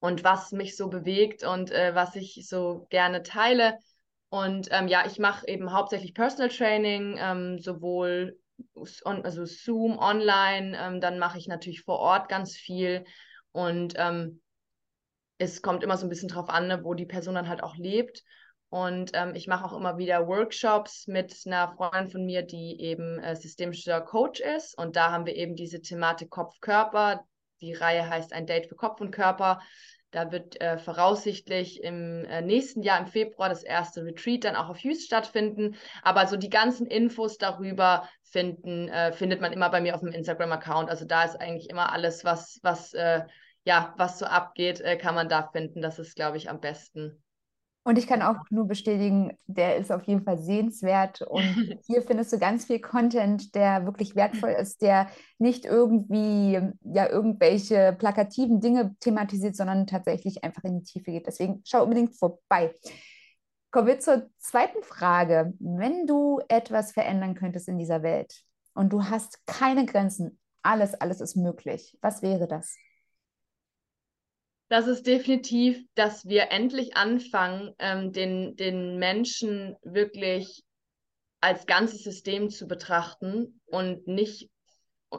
[0.00, 3.78] und was mich so bewegt und äh, was ich so gerne teile.
[4.28, 8.38] Und ähm, ja, ich mache eben hauptsächlich Personal Training, ähm, sowohl
[9.04, 13.04] on, also Zoom, online, ähm, dann mache ich natürlich vor Ort ganz viel.
[13.52, 14.42] Und ähm,
[15.38, 17.76] es kommt immer so ein bisschen drauf an, ne, wo die Person dann halt auch
[17.76, 18.22] lebt.
[18.68, 23.18] Und ähm, ich mache auch immer wieder Workshops mit einer Freundin von mir, die eben
[23.20, 24.76] äh, systemischer Coach ist.
[24.76, 27.24] Und da haben wir eben diese Thematik Kopf-Körper.
[27.60, 29.60] Die Reihe heißt Ein Date für Kopf und Körper.
[30.10, 34.68] Da wird äh, voraussichtlich im äh, nächsten Jahr, im Februar, das erste Retreat dann auch
[34.68, 35.76] auf Hughes stattfinden.
[36.02, 40.12] Aber so die ganzen Infos darüber finden, äh, findet man immer bei mir auf dem
[40.12, 40.88] Instagram-Account.
[40.88, 43.24] Also da ist eigentlich immer alles, was, was, äh,
[43.64, 45.82] ja, was so abgeht, äh, kann man da finden.
[45.82, 47.22] Das ist, glaube ich, am besten.
[47.86, 51.22] Und ich kann auch nur bestätigen, der ist auf jeden Fall sehenswert.
[51.22, 51.44] Und
[51.86, 55.06] hier findest du ganz viel Content, der wirklich wertvoll ist, der
[55.38, 61.28] nicht irgendwie ja irgendwelche plakativen Dinge thematisiert, sondern tatsächlich einfach in die Tiefe geht.
[61.28, 62.74] Deswegen schau unbedingt vorbei.
[63.70, 65.54] Kommen wir zur zweiten Frage.
[65.60, 68.42] Wenn du etwas verändern könntest in dieser Welt
[68.74, 72.74] und du hast keine Grenzen, alles, alles ist möglich, was wäre das?
[74.68, 80.62] Das ist definitiv, dass wir endlich anfangen, ähm, den, den Menschen wirklich
[81.40, 84.50] als ganzes System zu betrachten und nicht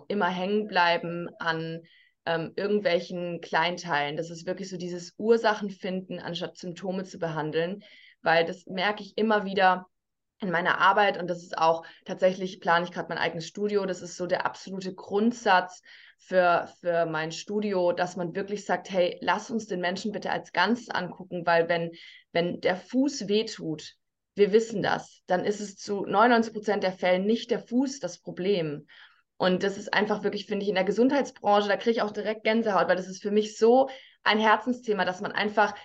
[0.10, 1.84] immer hängen bleiben an
[2.26, 4.18] ähm, irgendwelchen Kleinteilen.
[4.18, 7.84] Das ist wirklich so dieses Ursachen finden, anstatt Symptome zu behandeln,
[8.22, 9.88] weil das merke ich immer wieder
[10.40, 14.02] in meiner Arbeit und das ist auch tatsächlich, plane ich gerade mein eigenes Studio, das
[14.02, 15.82] ist so der absolute Grundsatz
[16.18, 20.52] für, für mein Studio, dass man wirklich sagt, hey, lass uns den Menschen bitte als
[20.52, 21.92] Ganzes angucken, weil wenn,
[22.32, 23.94] wenn der Fuß wehtut,
[24.36, 28.20] wir wissen das, dann ist es zu 99 Prozent der Fälle nicht der Fuß das
[28.20, 28.88] Problem.
[29.38, 32.44] Und das ist einfach wirklich, finde ich, in der Gesundheitsbranche, da kriege ich auch direkt
[32.44, 33.90] Gänsehaut, weil das ist für mich so
[34.24, 35.76] ein Herzensthema, dass man einfach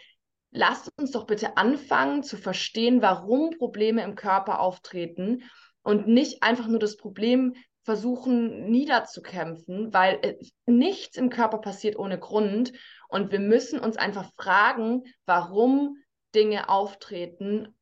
[0.52, 5.44] lasst uns doch bitte anfangen zu verstehen, warum Probleme im Körper auftreten
[5.82, 7.54] und nicht einfach nur das Problem
[7.84, 12.72] versuchen niederzukämpfen, weil äh, nichts im Körper passiert ohne Grund
[13.08, 15.96] und wir müssen uns einfach fragen, warum
[16.34, 17.74] Dinge auftreten,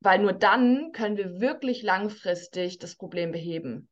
[0.00, 3.88] weil nur dann können wir wirklich langfristig das Problem beheben.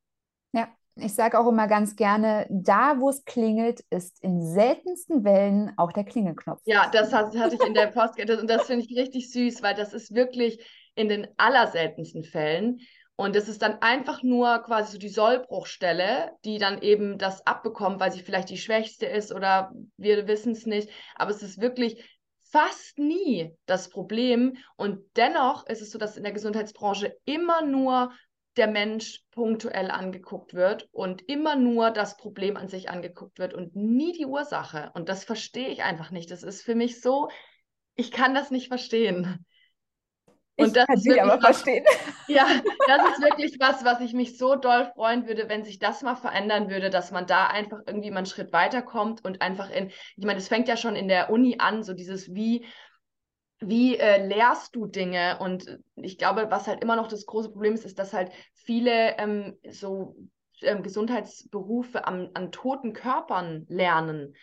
[0.53, 5.72] Ja, ich sage auch immer ganz gerne, da wo es klingelt, ist in seltensten Wellen
[5.76, 6.61] auch der Klingelknopf.
[6.64, 9.94] Ja, das hatte ich in der Post und das finde ich richtig süß, weil das
[9.94, 10.62] ist wirklich
[10.94, 12.80] in den allerseltensten Fällen.
[13.22, 18.00] Und es ist dann einfach nur quasi so die Sollbruchstelle, die dann eben das abbekommt,
[18.00, 20.88] weil sie vielleicht die schwächste ist oder wir wissen es nicht.
[21.14, 22.02] Aber es ist wirklich
[22.50, 24.56] fast nie das Problem.
[24.76, 28.10] Und dennoch ist es so, dass in der Gesundheitsbranche immer nur
[28.56, 33.76] der Mensch punktuell angeguckt wird und immer nur das Problem an sich angeguckt wird und
[33.76, 34.90] nie die Ursache.
[34.94, 36.32] Und das verstehe ich einfach nicht.
[36.32, 37.28] Das ist für mich so,
[37.94, 39.46] ich kann das nicht verstehen.
[40.57, 41.84] Und ich das kann sie aber was, verstehen.
[42.28, 42.46] Ja,
[42.86, 46.14] das ist wirklich was, was ich mich so doll freuen würde, wenn sich das mal
[46.14, 50.24] verändern würde, dass man da einfach irgendwie mal einen Schritt weiterkommt und einfach in, ich
[50.24, 52.64] meine, das fängt ja schon in der Uni an, so dieses wie
[53.64, 55.38] wie äh, lehrst du Dinge?
[55.38, 59.16] Und ich glaube, was halt immer noch das große Problem ist, ist, dass halt viele
[59.18, 60.16] ähm, so
[60.62, 64.34] ähm, Gesundheitsberufe am, an toten Körpern lernen.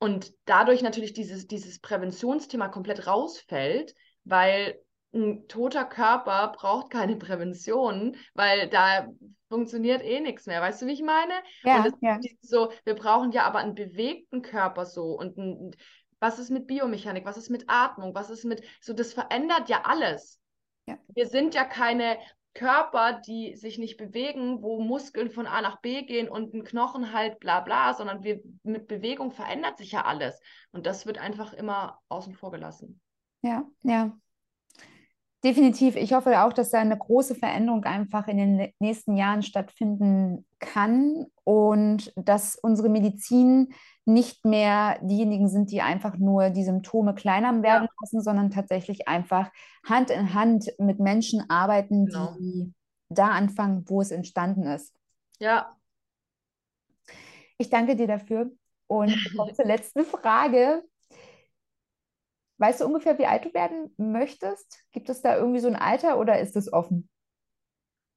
[0.00, 3.94] Und dadurch natürlich dieses, dieses Präventionsthema komplett rausfällt,
[4.24, 4.78] weil
[5.12, 9.08] ein toter Körper braucht keine Prävention, weil da
[9.48, 10.60] funktioniert eh nichts mehr.
[10.60, 11.34] Weißt du, wie ich meine?
[11.62, 12.20] Ja, ja.
[12.42, 15.74] so, wir brauchen ja aber einen bewegten Körper so und ein,
[16.20, 17.24] was ist mit Biomechanik?
[17.24, 18.14] Was ist mit Atmung?
[18.14, 20.40] Was ist mit, so das verändert ja alles.
[20.86, 20.98] Ja.
[21.14, 22.18] Wir sind ja keine
[22.54, 27.12] Körper, die sich nicht bewegen, wo Muskeln von A nach B gehen und ein Knochen
[27.12, 30.40] halt bla bla, sondern wir mit Bewegung verändert sich ja alles.
[30.72, 33.00] Und das wird einfach immer außen vor gelassen.
[33.42, 34.18] Ja, ja.
[35.44, 35.94] Definitiv.
[35.94, 41.26] Ich hoffe auch, dass da eine große Veränderung einfach in den nächsten Jahren stattfinden kann
[41.44, 43.72] und dass unsere Medizin
[44.04, 47.94] nicht mehr diejenigen sind, die einfach nur die Symptome kleiner werden ja.
[48.00, 49.50] lassen, sondern tatsächlich einfach
[49.86, 52.34] Hand in Hand mit Menschen arbeiten, genau.
[52.38, 52.74] die
[53.08, 54.92] da anfangen, wo es entstanden ist.
[55.38, 55.76] Ja.
[57.58, 58.50] Ich danke dir dafür
[58.88, 59.10] und
[59.54, 60.82] zur letzten Frage.
[62.58, 64.84] Weißt du ungefähr, wie alt du werden möchtest?
[64.92, 67.08] Gibt es da irgendwie so ein Alter oder ist es offen?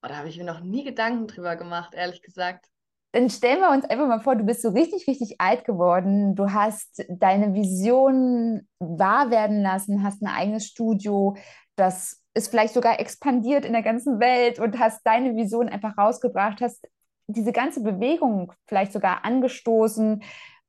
[0.03, 2.65] Oh, da habe ich mir noch nie Gedanken drüber gemacht, ehrlich gesagt.
[3.13, 6.33] Dann stellen wir uns einfach mal vor, du bist so richtig, richtig alt geworden.
[6.35, 11.35] Du hast deine Vision wahr werden lassen, hast ein eigenes Studio,
[11.75, 16.61] das ist vielleicht sogar expandiert in der ganzen Welt und hast deine Vision einfach rausgebracht,
[16.61, 16.87] hast
[17.27, 20.23] diese ganze Bewegung vielleicht sogar angestoßen.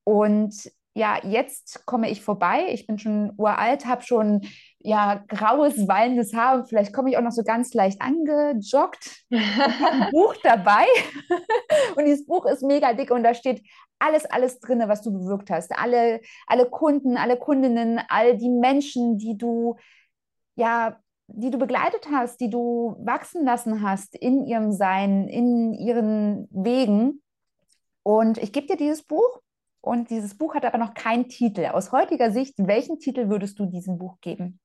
[0.05, 2.67] Und ja, jetzt komme ich vorbei.
[2.71, 4.43] Ich bin schon uralt, habe schon
[4.79, 6.67] ja graues, wallendes Haar.
[6.67, 9.25] Vielleicht komme ich auch noch so ganz leicht angejoggt.
[9.31, 10.85] Ich habe ein Buch dabei
[11.97, 13.63] und dieses Buch ist mega dick und da steht
[13.99, 15.73] alles, alles drin, was du bewirkt hast.
[15.73, 19.77] Alle, alle Kunden, alle Kundinnen, all die Menschen, die du
[20.57, 20.99] ja
[21.35, 27.23] die du begleitet hast, die du wachsen lassen hast in ihrem Sein, in ihren Wegen.
[28.03, 29.41] Und ich gebe dir dieses Buch
[29.83, 31.67] und dieses Buch hat aber noch keinen Titel.
[31.67, 34.61] Aus heutiger Sicht, welchen Titel würdest du diesem Buch geben?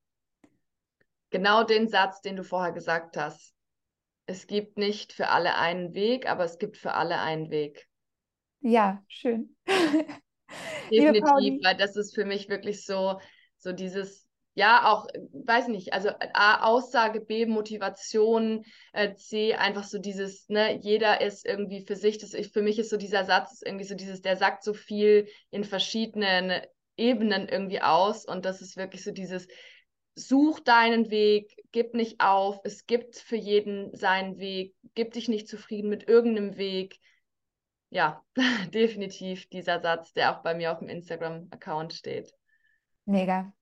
[1.32, 3.53] Genau den Satz, den du vorher gesagt hast.
[4.28, 7.88] Es gibt nicht für alle einen Weg, aber es gibt für alle einen Weg.
[8.61, 9.55] Ja, schön.
[10.91, 13.20] Definitiv, weil das ist für mich wirklich so,
[13.57, 14.26] so dieses
[14.58, 20.80] ja, auch, weiß nicht, also A, Aussage, B, Motivation, äh, C, einfach so dieses, ne,
[20.80, 23.93] jeder ist irgendwie für sich, das, ich, für mich ist so dieser Satz irgendwie so
[23.93, 26.60] dieses, der sagt so viel in verschiedenen
[26.97, 29.47] Ebenen irgendwie aus und das ist wirklich so dieses,
[30.16, 35.47] such deinen Weg, gib nicht auf, es gibt für jeden seinen Weg, gib dich nicht
[35.47, 36.97] zufrieden mit irgendeinem Weg.
[37.91, 38.26] Ja,
[38.74, 42.34] definitiv dieser Satz, der auch bei mir auf dem Instagram-Account steht.
[43.05, 43.53] Mega.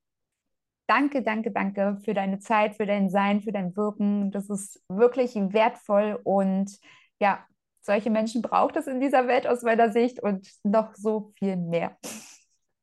[0.88, 4.32] Danke, danke, danke für deine Zeit, für dein Sein, für dein Wirken.
[4.32, 6.72] Das ist wirklich wertvoll und
[7.20, 7.46] ja,
[7.82, 11.98] solche Menschen braucht es in dieser Welt aus meiner Sicht und noch so viel mehr.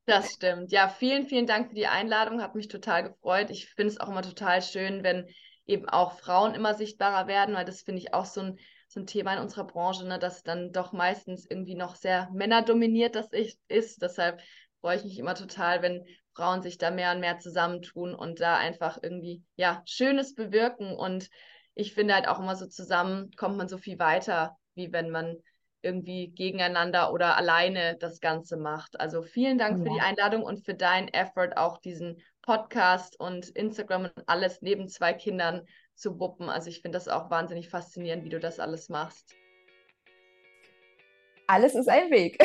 [0.07, 0.73] Das stimmt.
[0.73, 2.43] Ja, vielen, vielen Dank für die Einladung.
[2.43, 3.51] Hat mich total gefreut.
[3.51, 5.29] Ich finde es auch immer total schön, wenn
[5.65, 9.07] eben auch Frauen immer sichtbarer werden, weil das finde ich auch so ein, so ein
[9.07, 13.29] Thema in unserer Branche, ne, dass dann doch meistens irgendwie noch sehr männerdominiert das
[13.69, 14.03] ist.
[14.03, 14.41] Deshalb
[14.81, 18.57] freue ich mich immer total, wenn Frauen sich da mehr und mehr zusammentun und da
[18.57, 20.97] einfach irgendwie, ja, Schönes bewirken.
[20.97, 21.29] Und
[21.75, 25.37] ich finde halt auch immer so zusammen kommt man so viel weiter, wie wenn man
[25.83, 29.01] irgendwie gegeneinander oder alleine das Ganze macht.
[29.01, 29.85] Also vielen Dank ja.
[29.85, 34.89] für die Einladung und für deinen Effort, auch diesen Podcast und Instagram und alles neben
[34.89, 36.49] zwei Kindern zu wuppen.
[36.49, 39.35] Also ich finde das auch wahnsinnig faszinierend, wie du das alles machst.
[41.49, 42.43] Alles ist ein Weg.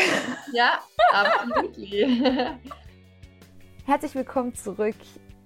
[0.53, 0.79] Ja,
[1.11, 1.77] absolut.
[3.87, 4.97] Herzlich willkommen zurück.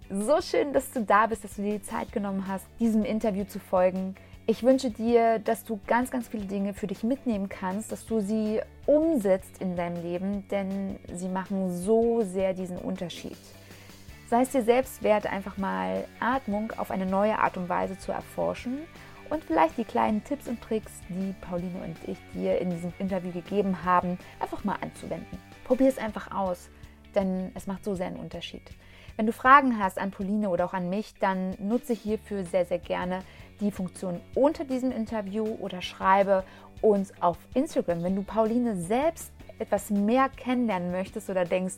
[0.10, 3.44] So schön, dass du da bist, dass du dir die Zeit genommen hast, diesem Interview
[3.44, 4.16] zu folgen.
[4.48, 8.20] Ich wünsche dir, dass du ganz, ganz viele Dinge für dich mitnehmen kannst, dass du
[8.20, 13.38] sie umsetzt in deinem Leben, denn sie machen so sehr diesen Unterschied.
[14.28, 18.12] Sei es dir selbst wert, einfach mal Atmung auf eine neue Art und Weise zu
[18.12, 18.80] erforschen
[19.30, 23.34] und vielleicht die kleinen Tipps und Tricks, die Pauline und ich dir in diesem Interview
[23.34, 25.38] gegeben haben, einfach mal anzuwenden.
[25.64, 26.72] Probier es einfach aus
[27.16, 28.64] denn es macht so sehr einen Unterschied.
[29.18, 32.80] Wenn du Fragen hast an Pauline oder auch an mich, dann nutze hierfür sehr, sehr
[32.80, 33.20] gerne
[33.60, 36.44] die Funktion unter diesem Interview oder schreibe
[36.82, 38.04] uns auf Instagram.
[38.04, 41.76] Wenn du Pauline selbst etwas mehr kennenlernen möchtest oder denkst,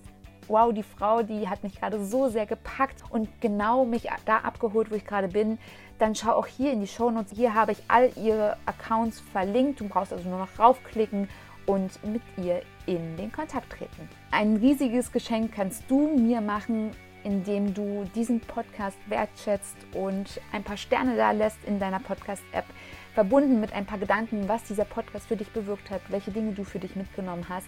[0.47, 4.91] wow, die Frau, die hat mich gerade so sehr gepackt und genau mich da abgeholt,
[4.91, 5.57] wo ich gerade bin,
[5.99, 7.33] dann schau auch hier in die Show Notes.
[7.33, 9.79] Hier habe ich all ihre Accounts verlinkt.
[9.79, 11.29] Du brauchst also nur noch raufklicken
[11.65, 14.09] und mit ihr in den Kontakt treten.
[14.31, 16.91] Ein riesiges Geschenk kannst du mir machen,
[17.23, 22.65] indem du diesen Podcast wertschätzt und ein paar Sterne da lässt in deiner Podcast-App,
[23.13, 26.63] verbunden mit ein paar Gedanken, was dieser Podcast für dich bewirkt hat, welche Dinge du
[26.63, 27.67] für dich mitgenommen hast.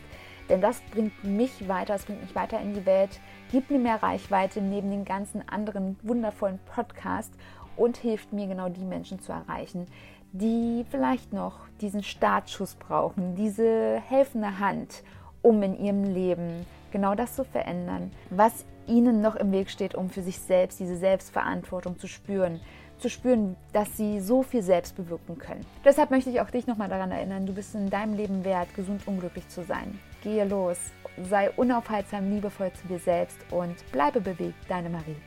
[0.50, 3.20] Denn das bringt mich weiter, es bringt mich weiter in die Welt,
[3.52, 7.36] gibt mir mehr Reichweite neben den ganzen anderen wundervollen Podcasts
[7.78, 9.88] und hilft mir genau die Menschen zu erreichen,
[10.40, 15.04] die vielleicht noch diesen Startschuss brauchen, diese helfende Hand,
[15.42, 20.10] um in ihrem Leben genau das zu verändern, was ihnen noch im Weg steht, um
[20.10, 22.60] für sich selbst diese Selbstverantwortung zu spüren,
[22.98, 25.66] zu spüren, dass sie so viel selbst bewirken können.
[25.84, 29.08] Deshalb möchte ich auch dich nochmal daran erinnern, du bist in deinem Leben wert, gesund
[29.08, 30.00] und glücklich zu sein.
[30.24, 30.78] Gehe los,
[31.30, 35.18] sei unaufhaltsam liebevoll zu dir selbst und bleibe bewegt, deine Marie.